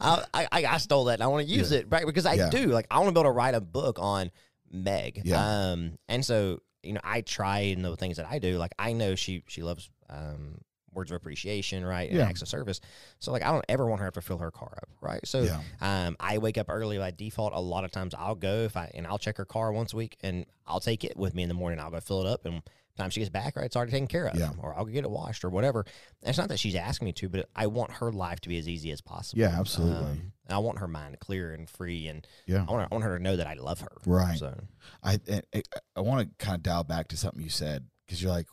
I, 0.00 0.46
I, 0.52 0.64
I 0.66 0.76
stole 0.78 1.04
that 1.04 1.14
and 1.14 1.22
I 1.22 1.26
want 1.26 1.46
to 1.46 1.52
use 1.52 1.72
it, 1.72 1.86
right? 1.90 2.06
Because 2.06 2.26
I 2.26 2.48
do. 2.50 2.66
Like, 2.66 2.86
I 2.90 2.98
want 2.98 3.08
to 3.08 3.12
be 3.12 3.20
able 3.20 3.30
to 3.30 3.36
write 3.36 3.54
a 3.54 3.60
book 3.60 3.98
on 4.00 4.30
Meg. 4.70 5.22
Yeah. 5.24 5.70
Um, 5.72 5.98
and 6.08 6.24
so, 6.24 6.60
you 6.82 6.92
know, 6.92 7.00
I 7.04 7.20
try 7.20 7.60
in 7.60 7.82
the 7.82 7.96
things 7.96 8.16
that 8.16 8.26
I 8.30 8.38
do. 8.38 8.58
Like, 8.58 8.72
I 8.78 8.92
know 8.92 9.14
she 9.14 9.42
she 9.48 9.62
loves 9.62 9.90
um 10.08 10.58
words 10.92 11.10
of 11.10 11.16
appreciation, 11.16 11.84
right? 11.84 12.08
And 12.10 12.18
Yeah. 12.18 12.26
acts 12.26 12.42
of 12.42 12.48
service. 12.48 12.80
So, 13.18 13.32
like, 13.32 13.42
I 13.42 13.50
don't 13.50 13.64
ever 13.68 13.86
want 13.86 14.00
her 14.00 14.04
to 14.04 14.06
have 14.08 14.14
to 14.14 14.20
fill 14.26 14.38
her 14.38 14.50
car 14.50 14.72
up, 14.82 14.88
right? 15.00 15.26
So, 15.26 15.42
Yeah. 15.42 15.60
um, 15.80 16.16
I 16.20 16.38
wake 16.38 16.58
up 16.58 16.66
early 16.68 16.98
by 16.98 17.10
default. 17.10 17.52
A 17.52 17.60
lot 17.60 17.84
of 17.84 17.92
times, 17.92 18.14
I'll 18.14 18.34
go 18.34 18.62
if 18.64 18.76
I 18.76 18.90
and 18.94 19.06
I'll 19.06 19.18
check 19.18 19.36
her 19.36 19.44
car 19.44 19.72
once 19.72 19.92
a 19.92 19.96
week, 19.96 20.16
and 20.22 20.46
I'll 20.66 20.80
take 20.80 21.04
it 21.04 21.16
with 21.16 21.34
me 21.34 21.42
in 21.42 21.48
the 21.48 21.54
morning. 21.54 21.78
I'll 21.80 21.90
go 21.90 22.00
fill 22.00 22.20
it 22.20 22.26
up, 22.26 22.44
and 22.44 22.62
time 22.96 23.08
she 23.08 23.20
gets 23.20 23.30
back, 23.30 23.56
right, 23.56 23.64
it's 23.64 23.76
already 23.76 23.92
taken 23.92 24.06
care 24.08 24.26
of, 24.26 24.36
Yeah. 24.38 24.50
or 24.58 24.76
I'll 24.76 24.84
get 24.84 25.04
it 25.04 25.10
washed 25.10 25.42
or 25.42 25.48
whatever. 25.48 25.86
And 26.22 26.28
it's 26.28 26.36
not 26.36 26.48
that 26.50 26.58
she's 26.58 26.74
asking 26.74 27.06
me 27.06 27.12
to, 27.12 27.30
but 27.30 27.48
I 27.56 27.66
want 27.66 27.92
her 27.92 28.12
life 28.12 28.40
to 28.40 28.48
be 28.50 28.58
as 28.58 28.68
easy 28.68 28.90
as 28.90 29.00
possible. 29.00 29.40
Yeah, 29.40 29.58
absolutely. 29.58 29.96
Um, 30.04 30.32
and 30.46 30.54
I 30.54 30.58
want 30.58 30.80
her 30.80 30.88
mind 30.88 31.18
clear 31.18 31.54
and 31.54 31.70
free, 31.70 32.08
and 32.08 32.26
Yeah. 32.46 32.66
I 32.68 32.70
want 32.70 32.82
her, 32.82 32.88
I 32.90 32.94
want 32.94 33.04
her 33.04 33.16
to 33.16 33.22
know 33.22 33.36
that 33.36 33.46
I 33.46 33.54
love 33.54 33.80
her. 33.80 33.92
Right. 34.04 34.38
So 34.38 34.54
I 35.02 35.18
I, 35.30 35.42
I- 35.54 35.62
I 35.96 36.00
want 36.00 36.28
to 36.38 36.44
kind 36.44 36.56
of 36.56 36.62
dial 36.62 36.84
back 36.84 37.08
to 37.08 37.16
something 37.16 37.42
you 37.42 37.48
said 37.48 37.86
because 38.04 38.20
you're 38.22 38.32
like, 38.32 38.48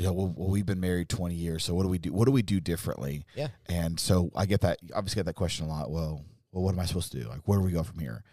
you 0.00 0.06
know, 0.06 0.12
well, 0.12 0.34
well, 0.34 0.48
we've 0.48 0.66
been 0.66 0.80
married 0.80 1.08
20 1.08 1.34
years, 1.34 1.64
so 1.64 1.74
what 1.74 1.82
do 1.82 1.88
we 1.88 1.98
do? 1.98 2.12
What 2.12 2.24
do 2.24 2.32
we 2.32 2.42
do 2.42 2.58
differently? 2.58 3.26
Yeah. 3.36 3.48
And 3.66 4.00
so 4.00 4.30
I 4.34 4.46
get 4.46 4.62
that. 4.62 4.78
Obviously, 4.94 5.20
get 5.20 5.26
that 5.26 5.34
question 5.34 5.66
a 5.66 5.68
lot. 5.68 5.90
Well, 5.90 6.24
well, 6.52 6.64
what 6.64 6.72
am 6.72 6.80
I 6.80 6.86
supposed 6.86 7.12
to 7.12 7.20
do? 7.20 7.28
Like, 7.28 7.40
where 7.44 7.58
do 7.58 7.64
we 7.64 7.72
go 7.72 7.82
from 7.82 7.98
here? 7.98 8.24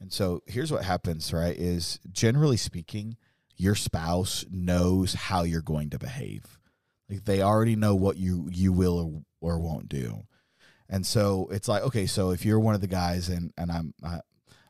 And 0.00 0.10
so 0.10 0.42
here's 0.46 0.72
what 0.72 0.84
happens. 0.84 1.32
Right? 1.32 1.56
Is 1.56 2.00
generally 2.10 2.56
speaking, 2.56 3.16
your 3.56 3.74
spouse 3.74 4.46
knows 4.50 5.12
how 5.12 5.42
you're 5.42 5.60
going 5.60 5.90
to 5.90 5.98
behave. 5.98 6.58
Like 7.10 7.24
they 7.24 7.42
already 7.42 7.76
know 7.76 7.94
what 7.94 8.16
you 8.16 8.48
you 8.50 8.72
will 8.72 9.24
or, 9.42 9.56
or 9.56 9.58
won't 9.60 9.88
do. 9.88 10.22
And 10.88 11.06
so 11.06 11.48
it's 11.52 11.68
like, 11.68 11.82
okay, 11.84 12.06
so 12.06 12.30
if 12.30 12.44
you're 12.44 12.58
one 12.58 12.74
of 12.74 12.80
the 12.80 12.86
guys, 12.86 13.28
and 13.28 13.52
and 13.58 13.70
I'm 13.70 13.94
I, 14.02 14.20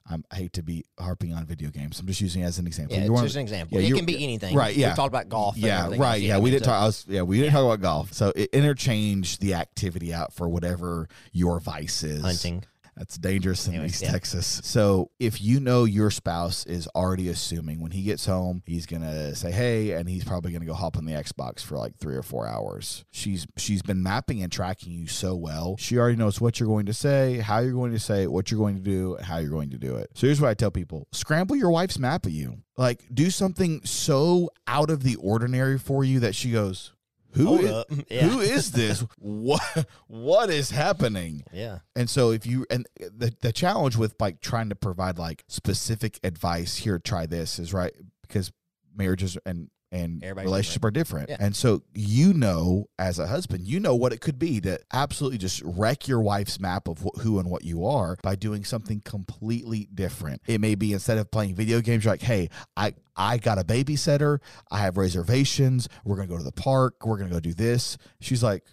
I'm, 0.08 0.24
I 0.30 0.36
hate 0.36 0.52
to 0.54 0.62
be 0.62 0.84
harping 0.98 1.32
on 1.32 1.44
video 1.44 1.70
games. 1.70 2.00
I'm 2.00 2.06
just 2.06 2.20
using 2.20 2.42
it 2.42 2.46
as 2.46 2.58
an 2.58 2.66
example. 2.66 2.96
yeah, 2.96 3.06
just 3.06 3.36
an 3.36 3.42
example. 3.42 3.80
yeah, 3.80 3.88
it 3.88 3.96
can 3.96 4.04
be 4.04 4.22
anything. 4.22 4.56
right, 4.56 4.74
yeah. 4.74 4.90
we 4.90 4.96
talked 4.96 5.08
about 5.08 5.28
golf. 5.28 5.56
yeah, 5.56 5.88
right. 5.96 6.20
Yeah, 6.20 6.38
we 6.38 6.50
didn't 6.50 6.64
talk. 6.64 6.82
I 6.82 6.86
was, 6.86 7.04
yeah, 7.08 7.22
we 7.22 7.38
didn't 7.38 7.52
talk 7.52 7.64
about 7.64 7.80
golf. 7.80 8.12
So 8.12 8.32
it, 8.34 8.50
interchange 8.52 9.38
the 9.38 9.54
activity 9.54 10.12
out 10.12 10.32
for 10.32 10.48
whatever 10.48 11.08
your 11.32 11.60
vice 11.60 12.02
is. 12.02 12.22
hunting. 12.22 12.64
That's 13.00 13.16
dangerous 13.16 13.66
in 13.66 13.72
Anyways, 13.72 13.92
East 13.92 14.02
yeah. 14.02 14.10
Texas. 14.10 14.60
So 14.62 15.10
if 15.18 15.40
you 15.40 15.58
know 15.58 15.84
your 15.84 16.10
spouse 16.10 16.66
is 16.66 16.86
already 16.88 17.30
assuming 17.30 17.80
when 17.80 17.92
he 17.92 18.02
gets 18.02 18.26
home, 18.26 18.62
he's 18.66 18.84
gonna 18.84 19.34
say 19.34 19.50
hey, 19.50 19.92
and 19.92 20.06
he's 20.06 20.22
probably 20.22 20.52
gonna 20.52 20.66
go 20.66 20.74
hop 20.74 20.98
on 20.98 21.06
the 21.06 21.14
Xbox 21.14 21.60
for 21.60 21.78
like 21.78 21.96
three 21.96 22.14
or 22.14 22.22
four 22.22 22.46
hours. 22.46 23.06
She's 23.10 23.46
she's 23.56 23.80
been 23.80 24.02
mapping 24.02 24.42
and 24.42 24.52
tracking 24.52 24.92
you 24.92 25.06
so 25.06 25.34
well. 25.34 25.76
She 25.78 25.96
already 25.96 26.16
knows 26.16 26.42
what 26.42 26.60
you're 26.60 26.68
going 26.68 26.84
to 26.86 26.92
say, 26.92 27.38
how 27.38 27.60
you're 27.60 27.72
going 27.72 27.92
to 27.92 27.98
say 27.98 28.24
it, 28.24 28.30
what 28.30 28.50
you're 28.50 28.60
going 28.60 28.76
to 28.76 28.82
do, 28.82 29.14
and 29.14 29.24
how 29.24 29.38
you're 29.38 29.48
going 29.48 29.70
to 29.70 29.78
do 29.78 29.96
it. 29.96 30.10
So 30.14 30.26
here's 30.26 30.38
what 30.38 30.50
I 30.50 30.54
tell 30.54 30.70
people: 30.70 31.08
scramble 31.10 31.56
your 31.56 31.70
wife's 31.70 31.98
map 31.98 32.26
of 32.26 32.32
you. 32.32 32.58
Like 32.76 33.02
do 33.12 33.30
something 33.30 33.80
so 33.84 34.50
out 34.66 34.90
of 34.90 35.04
the 35.04 35.16
ordinary 35.16 35.78
for 35.78 36.04
you 36.04 36.20
that 36.20 36.34
she 36.34 36.52
goes, 36.52 36.92
"Who 37.32 37.58
is-. 37.58 37.84
Yeah. 38.10 38.28
who 38.28 38.40
is 38.40 38.72
this? 38.72 39.04
what 39.18 39.86
what 40.06 40.50
is 40.50 40.70
happening?" 40.70 41.44
Yeah. 41.52 41.78
And 41.94 42.08
so 42.10 42.30
if 42.30 42.46
you 42.46 42.66
and 42.70 42.86
the 42.96 43.34
the 43.40 43.52
challenge 43.52 43.96
with 43.96 44.14
like 44.20 44.40
trying 44.40 44.68
to 44.70 44.76
provide 44.76 45.18
like 45.18 45.44
specific 45.48 46.18
advice 46.22 46.76
here, 46.76 46.98
try 46.98 47.26
this 47.26 47.58
is 47.58 47.72
right 47.72 47.94
because 48.22 48.52
marriages 48.94 49.36
and 49.46 49.70
and 49.92 50.22
Everybody's 50.22 50.46
relationship 50.46 50.84
are 50.84 50.90
different. 50.90 51.30
Yeah. 51.30 51.36
And 51.40 51.54
so 51.54 51.82
you 51.94 52.32
know 52.32 52.86
as 52.98 53.18
a 53.18 53.26
husband, 53.26 53.66
you 53.66 53.80
know 53.80 53.94
what 53.94 54.12
it 54.12 54.20
could 54.20 54.38
be 54.38 54.60
to 54.60 54.78
absolutely 54.92 55.38
just 55.38 55.62
wreck 55.64 56.06
your 56.06 56.20
wife's 56.20 56.60
map 56.60 56.88
of 56.88 57.00
wh- 57.00 57.20
who 57.20 57.38
and 57.38 57.50
what 57.50 57.64
you 57.64 57.84
are 57.86 58.16
by 58.22 58.36
doing 58.36 58.64
something 58.64 59.00
completely 59.00 59.88
different. 59.92 60.42
It 60.46 60.60
may 60.60 60.74
be 60.74 60.92
instead 60.92 61.18
of 61.18 61.30
playing 61.30 61.54
video 61.54 61.80
games, 61.80 62.04
you're 62.04 62.12
like, 62.12 62.22
"Hey, 62.22 62.50
I 62.76 62.94
I 63.16 63.38
got 63.38 63.58
a 63.58 63.64
babysitter. 63.64 64.38
I 64.70 64.78
have 64.80 64.96
reservations. 64.96 65.88
We're 66.04 66.16
going 66.16 66.28
to 66.28 66.32
go 66.32 66.38
to 66.38 66.44
the 66.44 66.52
park. 66.52 67.04
We're 67.04 67.16
going 67.16 67.28
to 67.28 67.34
go 67.34 67.40
do 67.40 67.54
this." 67.54 67.98
She's 68.20 68.42
like, 68.42 68.64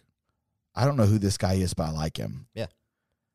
"I 0.75 0.85
don't 0.85 0.97
know 0.97 1.05
who 1.05 1.19
this 1.19 1.37
guy 1.37 1.53
is, 1.53 1.73
but 1.73 1.87
I 1.87 1.91
like 1.91 2.17
him." 2.17 2.47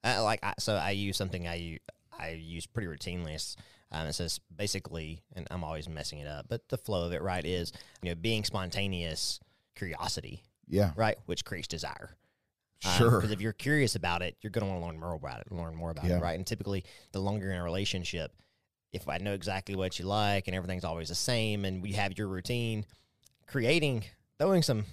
Uh, 0.05 0.23
like 0.23 0.40
I, 0.42 0.55
so, 0.59 0.75
I 0.75 0.90
use 0.90 1.16
something 1.16 1.47
I 1.47 1.55
use, 1.55 1.81
I 2.18 2.31
use 2.31 2.66
pretty 2.66 2.88
routinely. 2.88 3.35
It's, 3.35 3.57
um, 3.92 4.07
it 4.07 4.14
says 4.14 4.40
basically, 4.55 5.22
and 5.37 5.46
I'm 5.50 5.62
always 5.64 5.88
messing 5.88 6.18
it 6.18 6.26
up, 6.26 6.46
but 6.48 6.68
the 6.68 6.78
flow 6.78 7.05
of 7.07 7.12
it, 7.12 7.22
right, 7.22 7.44
is 7.44 7.72
you 8.02 8.09
know 8.11 8.14
being 8.14 8.42
spontaneous, 8.44 9.38
curiosity, 9.76 10.42
Yeah. 10.66 10.92
right, 10.96 11.16
which 11.26 11.44
creates 11.44 11.68
desire. 11.68 12.16
Sure. 12.81 13.11
Because 13.12 13.31
if 13.31 13.40
you're 13.40 13.52
curious 13.52 13.94
about 13.94 14.22
it, 14.22 14.37
you're 14.40 14.50
going 14.50 14.66
to 14.66 14.70
want 14.72 14.83
to 14.83 14.87
learn 14.88 14.98
more 14.98 15.14
about 15.14 15.40
it, 15.40 15.52
learn 15.52 15.76
more 15.76 15.90
about 15.92 16.05
Yeah. 16.07 16.16
it, 16.16 16.20
right? 16.22 16.37
And 16.37 16.44
typically, 16.44 16.85
the 17.12 17.20
longer 17.20 17.44
you're 17.46 17.55
in 17.55 17.61
a 17.61 17.64
relationship, 17.64 18.33
if 18.92 19.09
I 19.09 19.18
know 19.18 19.35
exactly 19.35 19.76
what 19.76 19.98
you 20.00 20.05
like 20.05 20.48
and 20.48 20.57
everything's 20.57 20.85
always 20.85 21.09
the 21.09 21.14
same, 21.14 21.64
and 21.64 21.81
we 21.83 21.92
have 21.92 22.18
your 22.18 22.26
routine, 22.26 22.85
creating, 23.46 24.05
throwing 24.38 24.62
some 24.62 24.85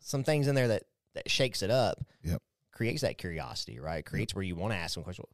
some 0.00 0.22
things 0.24 0.46
in 0.46 0.54
there 0.54 0.68
that 0.68 0.84
that 1.14 1.30
shakes 1.30 1.62
it 1.62 1.70
up, 1.70 2.04
Yep. 2.22 2.40
creates 2.72 3.02
that 3.02 3.18
curiosity, 3.18 3.80
right? 3.80 4.04
Creates 4.04 4.34
where 4.34 4.44
you 4.44 4.54
want 4.56 4.72
to 4.72 4.76
ask 4.78 4.94
some 4.94 5.02
questions. 5.02 5.28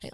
Hey, 0.00 0.10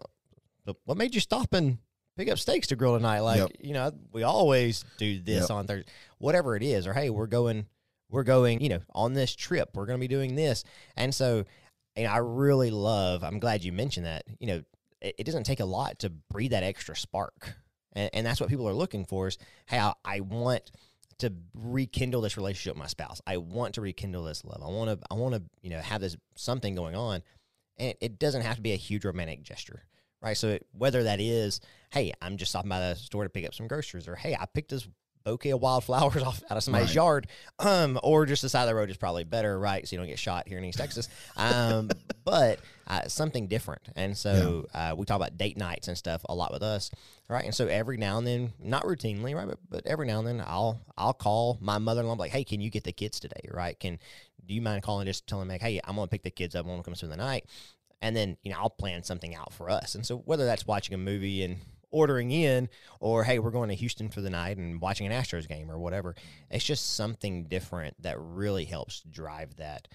what 0.84 0.96
made 0.96 1.14
you 1.14 1.20
stop 1.20 1.52
and 1.52 1.78
pick 2.16 2.28
up 2.30 2.38
steaks 2.38 2.68
to 2.68 2.76
grill 2.76 2.94
tonight? 2.96 3.20
Like, 3.20 3.40
Yep. 3.40 3.50
you 3.60 3.72
know, 3.74 3.92
we 4.12 4.22
always 4.22 4.84
do 4.98 5.20
this 5.20 5.42
Yep. 5.42 5.50
on 5.50 5.66
Thursday, 5.66 5.90
whatever 6.18 6.56
it 6.56 6.62
is, 6.62 6.86
or 6.86 6.94
hey, 6.94 7.10
we're 7.10 7.26
going, 7.26 7.66
we're 8.10 8.22
going, 8.24 8.60
you 8.60 8.68
know, 8.68 8.80
on 8.94 9.14
this 9.14 9.34
trip, 9.34 9.70
we're 9.74 9.86
going 9.86 9.98
to 9.98 10.00
be 10.00 10.08
doing 10.08 10.34
this, 10.36 10.64
and 10.96 11.14
so, 11.14 11.44
and 11.96 12.06
I 12.06 12.18
really 12.18 12.70
love. 12.70 13.22
I'm 13.24 13.38
glad 13.38 13.64
you 13.64 13.72
mentioned 13.72 14.06
that. 14.06 14.24
You 14.38 14.46
know, 14.46 14.62
it, 15.00 15.14
it 15.18 15.24
doesn't 15.24 15.44
take 15.44 15.60
a 15.60 15.64
lot 15.64 16.00
to 16.00 16.10
breathe 16.10 16.50
that 16.52 16.62
extra 16.62 16.96
spark, 16.96 17.54
and, 17.92 18.10
and 18.12 18.26
that's 18.26 18.40
what 18.40 18.48
people 18.50 18.68
are 18.68 18.74
looking 18.74 19.04
for. 19.04 19.28
Is 19.28 19.38
hey, 19.66 19.78
I, 19.78 19.92
I 20.04 20.20
want 20.20 20.70
to 21.18 21.32
rekindle 21.54 22.20
this 22.20 22.36
relationship 22.36 22.74
with 22.74 22.80
my 22.82 22.88
spouse. 22.88 23.20
I 23.26 23.36
want 23.36 23.74
to 23.74 23.80
rekindle 23.80 24.24
this 24.24 24.44
love. 24.44 24.60
I 24.64 24.68
want 24.68 24.90
to, 25.00 25.06
I 25.10 25.14
want 25.14 25.34
to, 25.36 25.42
you 25.62 25.70
know, 25.70 25.80
have 25.80 26.00
this 26.00 26.16
something 26.36 26.74
going 26.74 26.94
on, 26.96 27.22
and 27.78 27.90
it, 27.90 27.98
it 28.00 28.18
doesn't 28.18 28.42
have 28.42 28.56
to 28.56 28.62
be 28.62 28.72
a 28.72 28.76
huge 28.76 29.04
romantic 29.04 29.42
gesture, 29.42 29.84
right? 30.24 30.36
So 30.36 30.48
it, 30.48 30.66
whether 30.72 31.02
that 31.04 31.20
is, 31.20 31.60
hey, 31.92 32.12
I'm 32.22 32.36
just 32.38 32.50
stopping 32.50 32.70
by 32.70 32.80
the 32.80 32.94
store 32.96 33.24
to 33.24 33.30
pick 33.30 33.46
up 33.46 33.54
some 33.54 33.68
groceries, 33.68 34.08
or 34.08 34.16
hey, 34.16 34.34
I 34.34 34.46
picked 34.46 34.70
this 34.70 34.88
bouquet 35.24 35.50
of 35.50 35.60
wildflowers 35.60 36.22
off 36.22 36.42
out 36.50 36.56
of 36.56 36.62
somebody's 36.64 36.88
Right. 36.88 36.96
yard, 36.96 37.26
um, 37.58 37.98
or 38.02 38.26
just 38.26 38.42
the 38.42 38.48
side 38.48 38.62
of 38.62 38.68
the 38.68 38.74
road 38.74 38.90
is 38.90 38.96
probably 38.96 39.24
better, 39.24 39.58
right? 39.58 39.86
So 39.86 39.94
you 39.94 39.98
don't 40.00 40.08
get 40.08 40.18
shot 40.18 40.48
here 40.48 40.58
in 40.58 40.64
East 40.64 40.78
Texas. 40.78 41.08
Um, 41.36 41.90
but 42.24 42.58
uh, 42.86 43.08
something 43.08 43.46
different. 43.46 43.82
And 43.96 44.16
so 44.16 44.66
uh, 44.74 44.94
we 44.96 45.04
talk 45.06 45.16
about 45.16 45.36
date 45.38 45.56
nights 45.56 45.88
and 45.88 45.96
stuff 45.96 46.22
a 46.28 46.34
lot 46.34 46.52
with 46.52 46.62
us, 46.62 46.90
right? 47.28 47.44
And 47.44 47.54
so 47.54 47.66
every 47.66 47.96
now 47.96 48.18
and 48.18 48.26
then, 48.26 48.52
not 48.62 48.84
routinely, 48.84 49.34
right, 49.34 49.46
but, 49.48 49.58
but 49.70 49.86
every 49.86 50.06
now 50.06 50.18
and 50.18 50.26
then, 50.28 50.42
I'll 50.46 50.80
I'll 50.96 51.14
call 51.14 51.58
my 51.60 51.78
mother 51.78 52.00
in 52.02 52.06
law 52.06 52.14
like, 52.14 52.32
hey, 52.32 52.44
can 52.44 52.60
you 52.60 52.70
get 52.70 52.84
the 52.84 52.92
kids 52.92 53.18
today, 53.20 53.48
right? 53.50 53.78
Can 53.78 53.98
do 54.46 54.52
you 54.52 54.60
mind 54.60 54.82
calling 54.82 55.06
just 55.06 55.26
telling 55.26 55.48
me, 55.48 55.54
like, 55.54 55.62
hey, 55.62 55.80
I'm 55.84 55.96
gonna 55.96 56.06
pick 56.06 56.22
the 56.22 56.30
kids 56.30 56.54
up, 56.54 56.66
I 56.66 56.68
want 56.68 56.80
to 56.80 56.84
come 56.84 56.94
spend 56.94 57.12
the 57.12 57.16
night, 57.16 57.46
and 58.02 58.14
then 58.16 58.36
you 58.42 58.50
know 58.52 58.58
I'll 58.58 58.70
plan 58.70 59.02
something 59.02 59.34
out 59.34 59.52
for 59.52 59.70
us. 59.70 59.94
And 59.94 60.04
so 60.04 60.18
whether 60.18 60.44
that's 60.44 60.66
watching 60.66 60.94
a 60.94 60.98
movie 60.98 61.42
and 61.44 61.58
ordering 61.90 62.30
in, 62.32 62.68
or 63.00 63.22
hey, 63.24 63.38
we're 63.38 63.50
going 63.52 63.68
to 63.68 63.74
Houston 63.74 64.08
for 64.08 64.20
the 64.20 64.30
night 64.30 64.56
and 64.56 64.80
watching 64.80 65.06
an 65.06 65.12
Astros 65.12 65.46
game 65.48 65.70
or 65.70 65.78
whatever, 65.78 66.14
it's 66.50 66.64
just 66.64 66.94
something 66.96 67.44
different 67.44 67.94
that 68.02 68.16
really 68.18 68.64
helps 68.64 69.00
drive 69.08 69.56
that. 69.56 69.86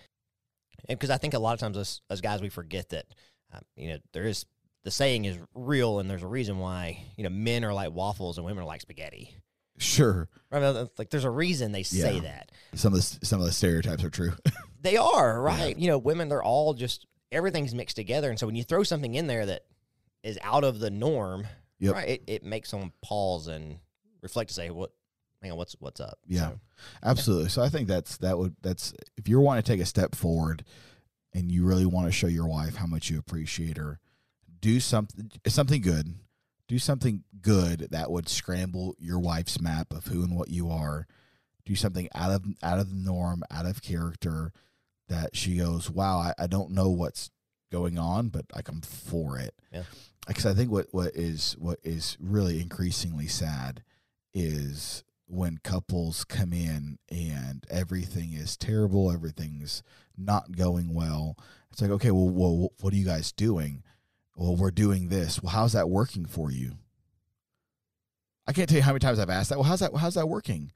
Because 0.88 1.10
I 1.10 1.18
think 1.18 1.34
a 1.34 1.40
lot 1.40 1.54
of 1.54 1.60
times 1.60 1.78
us 1.78 2.02
as 2.10 2.22
guys 2.22 2.42
we 2.42 2.50
forget 2.50 2.90
that 2.90 3.06
uh, 3.54 3.60
you 3.76 3.90
know 3.90 3.98
there 4.14 4.24
is 4.24 4.46
the 4.86 4.92
saying 4.92 5.26
is 5.26 5.38
real 5.54 6.00
and 6.00 6.10
there's 6.10 6.24
a 6.24 6.28
reason 6.28 6.58
why 6.58 7.04
you 7.18 7.24
know 7.24 7.30
men 7.30 7.66
are 7.66 7.74
like 7.74 7.92
waffles 7.92 8.38
and 8.38 8.46
women 8.46 8.64
are 8.64 8.68
like 8.68 8.82
spaghetti. 8.82 9.36
Sure. 9.78 10.28
Right? 10.52 10.88
Like 10.98 11.10
there's 11.10 11.24
a 11.26 11.30
reason 11.30 11.72
they 11.72 11.84
say 11.84 12.16
Yeah. 12.16 12.22
that. 12.22 12.52
Some 12.76 12.94
of 12.94 13.00
the 13.00 13.26
some 13.26 13.40
of 13.40 13.46
the 13.46 13.52
stereotypes 13.54 14.04
are 14.04 14.10
true. 14.10 14.34
They 14.82 14.96
are, 14.96 15.42
right? 15.42 15.78
You 15.78 15.88
know, 15.90 15.98
women, 15.98 16.30
they're 16.30 16.42
all 16.42 16.74
just, 16.74 17.06
everything's 17.32 17.74
mixed 17.76 17.96
together. 17.96 18.30
And 18.30 18.40
so 18.40 18.46
when 18.48 18.56
you 18.56 18.64
throw 18.64 18.84
something 18.84 19.16
in 19.16 19.28
there 19.28 19.46
that 19.46 19.64
is 20.24 20.38
out 20.42 20.64
of 20.64 20.80
the 20.80 20.90
norm, 20.90 21.46
Yep. 21.80 21.94
right, 21.94 22.10
it, 22.10 22.24
it 22.28 22.44
makes 22.44 22.70
someone 22.70 22.92
pause 23.02 23.48
and 23.48 23.80
reflect 24.22 24.50
to 24.50 24.54
say, 24.54 24.70
what, 24.70 24.92
hang 25.42 25.52
on, 25.52 25.58
what's, 25.58 25.76
what's 25.80 26.02
up? 26.02 26.20
Yeah. 26.28 26.50
So, 26.50 26.60
Absolutely. 27.04 27.50
So 27.50 27.62
I 27.62 27.70
think 27.70 27.88
that's 27.88 28.18
that 28.18 28.38
would 28.38 28.56
that's 28.62 28.94
if 29.18 29.28
you're 29.28 29.42
wanting 29.42 29.64
to 29.64 29.72
take 29.72 29.82
a 29.82 29.86
step 29.86 30.16
forward 30.16 30.64
and 31.34 31.52
you 31.52 31.66
really 31.66 31.86
want 31.86 32.08
to 32.08 32.12
show 32.12 32.28
your 32.28 32.48
wife 32.48 32.76
how 32.76 32.86
much 32.86 33.10
you 33.10 33.20
appreciate 33.20 33.78
her, 33.78 34.00
do 34.62 34.80
something 34.80 35.32
something 35.48 35.82
good. 35.82 36.16
Do 36.68 36.78
something 36.80 37.24
good 37.42 37.88
that 37.92 38.12
would 38.12 38.30
scramble 38.30 38.96
your 39.00 39.20
wife's 39.20 39.60
map 39.60 39.92
of 39.92 40.06
who 40.06 40.24
and 40.24 40.38
what 40.38 40.50
you 40.50 40.70
are. 40.70 41.08
Do 41.66 41.76
something 41.76 42.08
out 42.14 42.32
of 42.32 42.46
out 42.62 42.80
of 42.80 42.90
the 42.90 42.96
norm, 42.96 43.44
out 43.50 43.66
of 43.66 43.82
character 43.82 44.52
that 45.10 45.36
she 45.36 45.58
goes, 45.58 45.90
Wow, 45.90 46.20
I, 46.20 46.34
I 46.40 46.48
don't 46.48 46.72
know 46.72 46.90
what's 46.90 47.30
going 47.72 48.00
on, 48.00 48.30
but 48.30 48.46
like 48.56 48.70
I'm 48.70 48.82
for 48.82 49.38
it. 49.38 49.54
Yeah. 49.72 49.84
Because 50.28 50.46
I 50.46 50.54
think 50.54 50.72
what, 50.72 50.88
what 50.92 51.16
is 51.16 51.56
what 51.60 51.80
is 51.84 52.18
really 52.20 52.62
increasingly 52.62 53.28
sad 53.28 53.84
is 54.34 55.04
when 55.26 55.60
couples 55.64 56.24
come 56.24 56.54
in 56.54 56.98
and 57.10 57.66
everything 57.70 58.34
is 58.34 58.58
terrible, 58.58 59.12
everything's 59.12 59.84
not 60.18 60.52
going 60.54 60.94
well. 60.94 61.38
It's 61.72 61.82
like, 61.82 61.92
okay, 61.92 62.12
well, 62.12 62.30
well 62.30 62.72
what 62.82 62.94
are 62.94 62.98
you 62.98 63.06
guys 63.06 63.32
doing? 63.32 63.84
Well, 64.36 64.56
we're 64.56 64.72
doing 64.72 65.10
this. 65.10 65.42
Well, 65.42 65.52
how's 65.52 65.74
that 65.74 65.90
working 65.90 66.26
for 66.26 66.52
you? 66.52 66.78
I 68.48 68.54
can't 68.54 68.68
tell 68.68 68.78
you 68.78 68.84
how 68.84 68.92
many 68.92 69.00
times 69.00 69.20
I've 69.20 69.30
asked 69.30 69.50
that. 69.50 69.60
Well, 69.60 69.68
how's 69.68 69.82
that? 69.82 69.96
How's 69.96 70.16
that 70.16 70.28
working? 70.28 70.72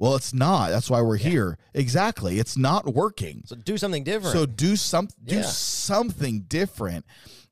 Well, 0.00 0.16
it's 0.16 0.32
not. 0.32 0.70
That's 0.70 0.88
why 0.90 1.02
we're 1.02 1.18
Yeah. 1.18 1.28
here. 1.30 1.58
Exactly. 1.74 2.38
It's 2.40 2.56
not 2.56 2.92
working. 2.94 3.42
so 3.46 3.54
do 3.54 3.76
something 3.78 4.02
different. 4.02 4.32
So 4.32 4.46
do 4.46 4.74
some 4.74 5.08
do 5.22 5.36
Yeah. 5.36 5.42
something 5.42 6.40
different. 6.48 7.04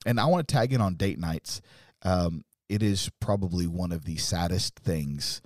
And 0.06 0.18
I 0.18 0.24
want 0.24 0.48
to 0.48 0.52
tag 0.52 0.72
in 0.72 0.80
on 0.80 0.94
date 0.96 1.18
nights. 1.18 1.60
Um, 2.02 2.44
it 2.68 2.82
is 2.82 3.10
probably 3.20 3.66
one 3.66 3.92
of 3.92 4.04
the 4.06 4.16
saddest 4.16 4.76
things 4.76 5.42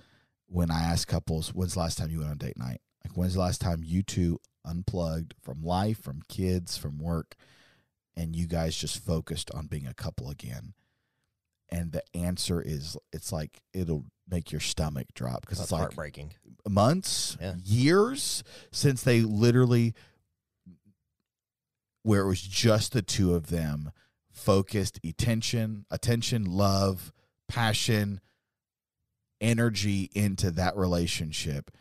when 0.47 0.71
I 0.71 0.81
ask 0.83 1.07
couples, 1.07 1.53
"When's 1.53 1.73
the 1.73 1.79
last 1.79 1.97
time 1.97 2.09
you 2.09 2.19
went 2.19 2.31
on 2.31 2.37
date 2.37 2.57
night? 2.57 2.81
Like, 3.03 3.17
when's 3.17 3.33
the 3.33 3.39
last 3.41 3.59
time 3.59 3.83
you 3.83 4.01
two 4.01 4.39
unplugged 4.63 5.33
from 5.41 5.61
life, 5.61 5.99
from 6.01 6.21
kids, 6.29 6.77
from 6.77 6.99
work, 6.99 7.35
and 8.15 8.33
you 8.33 8.47
guys 8.47 8.77
just 8.77 8.97
focused 8.99 9.51
on 9.51 9.67
being 9.67 9.87
a 9.87 9.93
couple 9.93 10.29
again?" 10.29 10.73
And 11.69 11.91
the 11.91 12.03
answer 12.13 12.61
is, 12.61 12.97
it's 13.11 13.31
like 13.31 13.61
it'll 13.73 14.05
make 14.29 14.51
your 14.51 14.61
stomach 14.61 15.07
drop 15.15 15.41
because 15.41 15.59
it's 15.59 15.71
like 15.71 15.81
heartbreaking. 15.81 16.33
months, 16.67 17.37
Yeah. 17.41 17.55
years 17.63 18.43
since 18.71 19.03
they 19.03 19.21
literally 19.21 19.93
where 22.03 22.21
it 22.21 22.27
was 22.27 22.41
just 22.41 22.91
the 22.93 23.01
two 23.01 23.33
of 23.33 23.47
them 23.47 23.91
focused 24.31 24.99
attention, 25.03 25.85
attention, 25.89 26.43
love, 26.45 27.13
passion, 27.47 28.19
energy 29.39 30.09
into 30.13 30.51
that 30.51 30.75
relationship. 30.75 31.71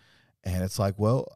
And 0.44 0.62
it's 0.62 0.78
like, 0.78 0.98
well, 0.98 1.34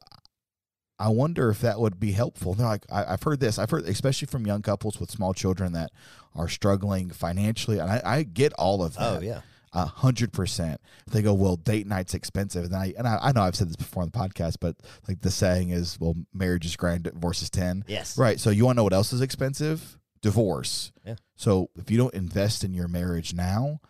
I 0.99 1.09
wonder 1.09 1.51
if 1.51 1.61
that 1.61 1.79
would 1.79 2.01
be 2.01 2.13
helpful. 2.13 2.55
They're 2.55 2.67
like, 2.67 2.87
I, 2.91 3.13
I've 3.13 3.23
heard 3.23 3.41
this. 3.41 3.59
I've 3.59 3.71
heard, 3.71 3.85
especially 3.85 4.27
from 4.27 4.47
young 4.47 4.63
couples 4.63 4.99
with 4.99 5.11
small 5.11 5.35
children 5.35 5.73
that 5.73 5.91
are 6.35 6.49
struggling 6.49 7.11
financially. 7.11 7.79
And 7.79 7.91
I, 7.91 8.01
I 8.05 8.23
get 8.23 8.53
all 8.55 8.83
of 8.83 8.97
oh, 8.99 9.13
that 9.13 9.19
Oh, 9.19 9.21
yeah. 9.23 9.41
a 9.75 9.85
hundred 9.85 10.33
percent. 10.33 10.81
They 11.11 11.21
go, 11.21 11.35
well, 11.35 11.57
date 11.57 11.87
night's 11.87 12.15
expensive, 12.15 12.65
and 12.65 12.75
I 12.75 12.95
and 12.97 13.07
I, 13.07 13.19
I 13.21 13.33
know 13.33 13.43
I've 13.43 13.57
said 13.57 13.69
this 13.69 13.77
before 13.77 14.03
on 14.03 14.11
the 14.11 14.19
podcast, 14.19 14.57
but 14.61 14.77
like 15.07 15.21
the 15.21 15.31
saying 15.31 15.71
is, 15.71 15.99
well, 16.01 16.15
marriage 16.33 16.65
is 16.65 16.77
grand, 16.77 17.05
divorce 17.05 17.43
is 17.43 17.51
ten. 17.51 17.85
Yes. 17.87 18.17
Right. 18.17 18.41
So 18.41 18.51
you 18.51 18.65
want 18.65 18.77
to 18.77 18.79
know 18.79 18.85
what 18.85 18.93
else 18.95 19.13
is 19.13 19.21
expensive? 19.21 19.99
Divorce. 20.23 20.93
Yeah. 21.05 21.17
So 21.37 21.69
if 21.77 21.91
you 21.91 21.99
don't 21.99 22.15
invest 22.15 22.65
in 22.65 22.73
your 22.73 22.89
marriage 22.89 23.35
now, 23.35 23.81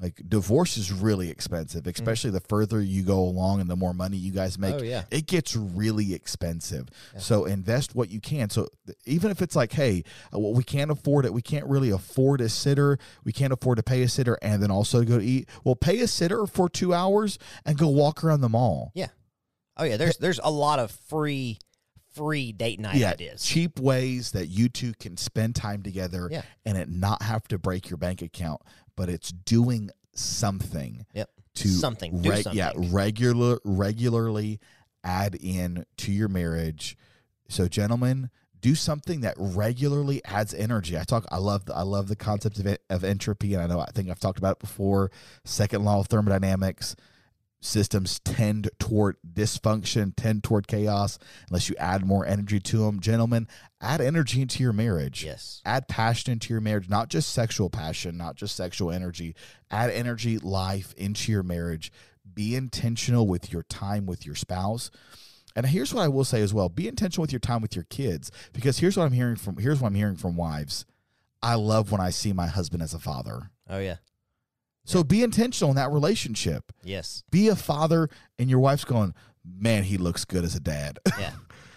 like 0.00 0.20
divorce 0.28 0.76
is 0.76 0.92
really 0.92 1.30
expensive, 1.30 1.86
especially 1.86 2.30
the 2.30 2.40
further 2.40 2.82
you 2.82 3.02
go 3.02 3.18
along 3.20 3.60
and 3.62 3.70
the 3.70 3.76
more 3.76 3.94
money 3.94 4.18
you 4.18 4.30
guys 4.30 4.58
make 4.58 4.74
Oh, 4.74 4.82
yeah. 4.82 5.04
it 5.10 5.26
gets 5.26 5.56
really 5.56 6.12
expensive. 6.12 6.88
Yeah. 7.14 7.20
So 7.20 7.44
invest 7.46 7.94
what 7.94 8.10
you 8.10 8.20
can. 8.20 8.50
So 8.50 8.68
even 9.06 9.30
if 9.30 9.40
it's 9.40 9.56
like, 9.56 9.72
hey, 9.72 10.04
uh, 10.34 10.38
well, 10.38 10.52
we 10.52 10.64
can't 10.64 10.90
afford 10.90 11.24
it, 11.24 11.32
we 11.32 11.40
can't 11.40 11.64
really 11.66 11.88
afford 11.90 12.42
a 12.42 12.48
sitter, 12.50 12.98
we 13.24 13.32
can't 13.32 13.54
afford 13.54 13.76
to 13.78 13.82
pay 13.82 14.02
a 14.02 14.08
sitter 14.08 14.36
and 14.42 14.62
then 14.62 14.70
also 14.70 15.02
go 15.02 15.18
to 15.18 15.24
eat. 15.24 15.48
Well, 15.64 15.76
pay 15.76 16.00
a 16.00 16.08
sitter 16.08 16.46
for 16.46 16.68
two 16.68 16.92
hours 16.92 17.38
and 17.64 17.78
go 17.78 17.88
walk 17.88 18.22
around 18.22 18.42
the 18.42 18.50
mall. 18.50 18.92
Yeah. 18.94 19.08
Oh, 19.78 19.84
yeah. 19.84 19.96
There's, 19.96 20.18
there's 20.18 20.40
a 20.44 20.50
lot 20.50 20.78
of 20.78 20.90
free, 20.90 21.58
free 22.14 22.52
date 22.52 22.80
night 22.80 22.96
yeah, 22.96 23.10
ideas. 23.12 23.42
cheap 23.42 23.78
ways 23.78 24.32
that 24.32 24.46
you 24.48 24.68
two 24.68 24.92
can 25.00 25.16
spend 25.16 25.54
time 25.54 25.82
together 25.82 26.28
Yeah. 26.30 26.42
and 26.64 26.76
it 26.78 26.88
not 26.90 27.22
have 27.22 27.46
to 27.48 27.58
break 27.58 27.88
your 27.90 27.98
bank 27.98 28.22
account, 28.22 28.62
but 28.96 29.08
it's 29.08 29.30
doing 29.30 29.90
something. 30.14 31.06
Yep. 31.14 31.30
To 31.56 31.68
Something. 31.68 32.20
Do 32.20 32.28
Yeah, 32.28 32.42
something. 32.72 32.92
regular 32.92 33.58
regularly 33.64 34.60
add 35.04 35.34
in 35.36 35.86
to 35.98 36.12
your 36.12 36.28
marriage. 36.28 36.96
So, 37.48 37.66
gentlemen, 37.68 38.30
do 38.60 38.74
something 38.74 39.20
that 39.20 39.34
regularly 39.38 40.22
adds 40.24 40.52
energy. 40.52 40.98
I 40.98 41.04
talk. 41.04 41.24
I 41.30 41.38
love. 41.38 41.64
The, 41.66 41.74
I 41.74 41.82
love 41.82 42.08
the 42.08 42.16
concept 42.16 42.58
of, 42.58 42.76
of 42.90 43.04
entropy, 43.04 43.54
and 43.54 43.62
I 43.62 43.66
know. 43.68 43.80
I 43.80 43.90
think 43.94 44.10
I've 44.10 44.20
talked 44.20 44.38
about 44.38 44.56
it 44.56 44.58
before. 44.58 45.10
Second 45.44 45.84
law 45.84 46.00
of 46.00 46.08
thermodynamics. 46.08 46.96
Systems 47.66 48.20
tend 48.20 48.70
toward 48.78 49.16
dysfunction, 49.26 50.12
tend 50.16 50.44
toward 50.44 50.68
chaos, 50.68 51.18
unless 51.48 51.68
you 51.68 51.74
add 51.78 52.06
more 52.06 52.24
energy 52.24 52.60
to 52.60 52.78
them. 52.78 53.00
Gentlemen, 53.00 53.48
add 53.80 54.00
energy 54.00 54.40
into 54.40 54.62
your 54.62 54.72
marriage 54.72 55.24
Yes. 55.24 55.60
add 55.66 55.88
passion 55.88 56.32
into 56.32 56.52
your 56.54 56.60
marriage 56.60 56.88
not 56.88 57.08
just 57.08 57.30
sexual 57.32 57.68
passion 57.68 58.16
not 58.16 58.34
just 58.36 58.56
sexual 58.56 58.90
energy 58.90 59.34
add 59.70 59.90
energy 59.90 60.38
life 60.38 60.94
into 60.96 61.30
your 61.30 61.42
marriage 61.42 61.92
be 62.34 62.56
intentional 62.56 63.26
with 63.26 63.52
your 63.52 63.62
time 63.64 64.06
with 64.06 64.24
your 64.24 64.34
spouse 64.34 64.90
and 65.54 65.66
here's 65.66 65.92
what 65.92 66.02
i 66.02 66.08
will 66.08 66.24
say 66.24 66.40
as 66.40 66.54
well 66.54 66.70
be 66.70 66.88
intentional 66.88 67.20
with 67.22 67.32
your 67.32 67.38
time 67.38 67.60
with 67.60 67.76
your 67.76 67.84
kids 67.90 68.30
because 68.54 68.78
here's 68.78 68.96
what 68.96 69.04
i'm 69.04 69.12
hearing 69.12 69.36
from 69.36 69.58
here's 69.58 69.78
what 69.80 69.88
i'm 69.88 69.94
hearing 69.94 70.16
from 70.16 70.36
wives 70.36 70.86
i 71.42 71.54
love 71.54 71.92
when 71.92 72.00
i 72.00 72.08
see 72.08 72.32
my 72.32 72.46
husband 72.46 72.82
as 72.82 72.94
a 72.94 72.98
father 72.98 73.50
Oh, 73.68 73.78
yeah. 73.78 73.96
So 74.86 75.04
be 75.04 75.22
intentional 75.22 75.70
in 75.70 75.76
that 75.76 75.90
relationship 75.90 76.72
Yes. 76.82 77.22
be 77.30 77.48
a 77.48 77.56
father 77.56 78.08
and 78.38 78.48
your 78.48 78.60
wife's 78.60 78.84
going 78.84 79.12
man 79.44 79.82
he 79.84 79.98
looks 79.98 80.24
good 80.24 80.44
as 80.44 80.54
a 80.54 80.60
dad 80.60 80.98
Yeah. 81.18 81.32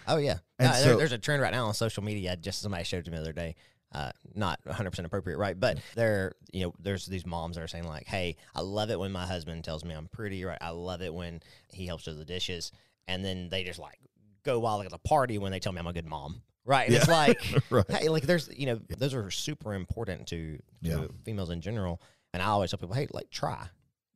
Oh 0.08 0.16
yeah. 0.16 0.38
And 0.58 0.68
No, 0.70 0.72
there- 0.74 0.92
so- 0.92 0.96
there's 0.96 1.12
a 1.12 1.18
trend 1.18 1.42
right 1.42 1.52
now 1.52 1.66
on 1.66 1.74
social 1.74 2.02
media. 2.02 2.34
Just 2.36 2.62
somebody 2.62 2.82
showed 2.84 3.04
to 3.04 3.10
me 3.10 3.16
the 3.18 3.22
other 3.22 3.32
day. 3.32 3.54
Uh, 3.92 4.10
not 4.34 4.58
100 4.64 4.90
percent 4.90 5.06
appropriate, 5.06 5.36
right? 5.36 5.58
But 5.58 5.78
there, 5.96 6.32
you 6.52 6.64
know, 6.64 6.74
there's 6.80 7.06
these 7.06 7.26
moms 7.26 7.56
that 7.56 7.62
are 7.62 7.68
saying 7.68 7.84
like, 7.84 8.06
"Hey, 8.06 8.36
I 8.54 8.60
love 8.60 8.90
it 8.90 8.98
when 8.98 9.10
my 9.12 9.26
husband 9.26 9.62
tells 9.64 9.84
me 9.84 9.94
I'm 9.94 10.06
pretty, 10.08 10.44
right? 10.44 10.58
I 10.60 10.70
love 10.70 11.02
it 11.02 11.12
when 11.12 11.40
he 11.72 11.86
helps 11.86 12.04
do 12.04 12.14
the 12.14 12.24
dishes." 12.24 12.70
And 13.08 13.24
then 13.24 13.48
they 13.50 13.62
just 13.64 13.78
like 13.80 13.98
go 14.44 14.58
wild 14.60 14.84
at 14.84 14.90
the 14.92 14.98
party 14.98 15.38
when 15.38 15.50
they 15.52 15.58
tell 15.60 15.72
me 15.72 15.80
I'm 15.80 15.86
a 15.88 15.92
good 15.92 16.06
mom, 16.06 16.42
right? 16.64 16.86
And 16.86 16.94
it's 16.96 17.08
like, 17.20 17.40
right 17.70 17.84
hey, 17.90 18.08
like 18.08 18.22
there's, 18.24 18.48
you 18.56 18.66
know, 18.66 18.80
those 18.96 19.12
are 19.14 19.28
super 19.30 19.74
important 19.74 20.26
to, 20.28 20.56
to 20.56 20.62
Yeah. 20.82 21.04
females 21.24 21.50
in 21.50 21.60
general. 21.60 22.00
And 22.32 22.42
I 22.42 22.46
always 22.46 22.70
tell 22.70 22.78
people, 22.78 22.94
hey, 22.94 23.08
like 23.12 23.30
try. 23.30 23.66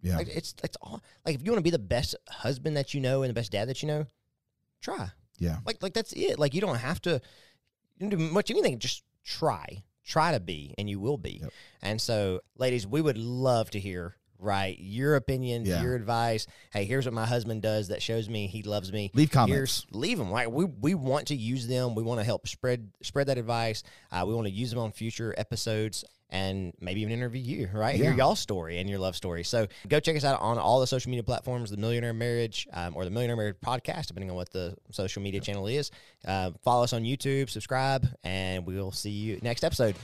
yeah 0.03 0.16
Like 0.16 0.29
it's 0.29 0.55
it's 0.62 0.77
all 0.83 1.03
like 1.27 1.35
if 1.35 1.42
you 1.44 1.50
want 1.50 1.59
to 1.59 1.62
be 1.62 1.70
the 1.70 1.79
best 1.79 2.14
husband 2.29 2.77
that 2.77 2.94
you 2.94 3.00
know 3.00 3.22
and 3.22 3.31
the 3.31 3.35
best 3.35 3.53
dad 3.53 3.68
that 3.68 3.83
you 3.83 3.88
know, 3.88 4.07
try. 4.81 5.09
yeah 5.38 5.59
Like 5.66 5.83
like 5.83 5.94
that's 5.94 6.12
it. 6.12 6.38
Like 6.38 6.55
you 6.55 6.61
don't 6.61 6.77
have 6.77 7.00
to 7.03 7.20
you 7.98 8.09
don't 8.09 8.11
do 8.11 8.18
much 8.18 8.50
anything. 8.50 8.79
Just 8.79 9.03
try. 9.24 9.83
Try 10.05 10.33
to 10.33 10.40
be 10.40 10.74
and 10.77 10.88
you 10.90 11.00
will 11.00 11.16
be. 11.16 11.40
Yep. 11.42 11.50
And 11.83 12.00
so, 12.00 12.40
ladies, 12.59 12.87
we 12.87 13.00
would 13.00 13.18
love 13.18 13.70
to 13.70 13.81
hear 13.81 14.16
Right. 14.37 14.77
Your 14.79 15.14
opinion, 15.16 15.64
Yeah. 15.64 15.83
your 15.83 15.94
advice. 15.94 16.46
Hey, 16.70 16.85
here's 16.85 17.07
what 17.07 17.14
my 17.14 17.24
husband 17.24 17.62
does 17.62 17.88
that 17.88 18.03
shows 18.03 18.29
me 18.29 18.46
he 18.46 18.62
loves 18.62 18.92
me. 18.92 19.11
Leave 19.14 19.31
comments. 19.31 19.55
Here's, 19.57 19.87
leave 19.92 20.18
them. 20.18 20.31
Right. 20.31 20.50
We, 20.50 20.66
we 20.66 20.94
want 20.94 21.29
to 21.29 21.35
use 21.37 21.66
them. 21.66 21.94
We 21.94 22.03
want 22.03 22.20
to 22.20 22.24
help 22.24 22.46
spread 22.46 22.90
spread 23.03 23.29
that 23.29 23.38
advice. 23.38 23.83
Uh, 24.12 24.24
we 24.27 24.35
want 24.35 24.46
to 24.46 24.53
use 24.53 24.68
them 24.70 24.81
on 24.81 24.92
future 24.92 25.35
episodes 25.38 26.05
and 26.35 26.73
maybe 26.81 27.01
even 27.01 27.12
interview 27.12 27.40
you, 27.40 27.70
right? 27.73 27.94
Hear 27.94 28.12
y'all's 28.12 28.40
story 28.40 28.79
and 28.79 28.90
your 28.90 28.99
love 28.99 29.14
story. 29.14 29.44
So 29.44 29.68
go 29.88 30.01
check 30.01 30.16
us 30.16 30.25
out 30.25 30.40
on 30.40 30.59
all 30.59 30.81
the 30.81 30.87
social 30.87 31.09
media 31.09 31.23
platforms, 31.23 31.70
the 31.70 31.77
Millionaire 31.77 32.12
Marriage 32.12 32.66
um, 32.73 32.97
or 32.97 33.05
the 33.05 33.11
Millionaire 33.11 33.37
Marriage 33.37 33.57
Podcast, 33.64 34.07
depending 34.07 34.31
on 34.31 34.37
what 34.37 34.51
the 34.51 34.77
social 34.90 35.23
media 35.23 35.40
channel 35.40 35.68
is. 35.68 35.92
Uh, 36.27 36.51
follow 36.64 36.83
us 36.83 36.92
on 36.92 37.05
YouTube, 37.05 37.49
subscribe, 37.49 38.09
and 38.25 38.66
we'll 38.66 38.90
see 38.90 39.11
you 39.11 39.38
next 39.42 39.62
episode. 39.62 39.94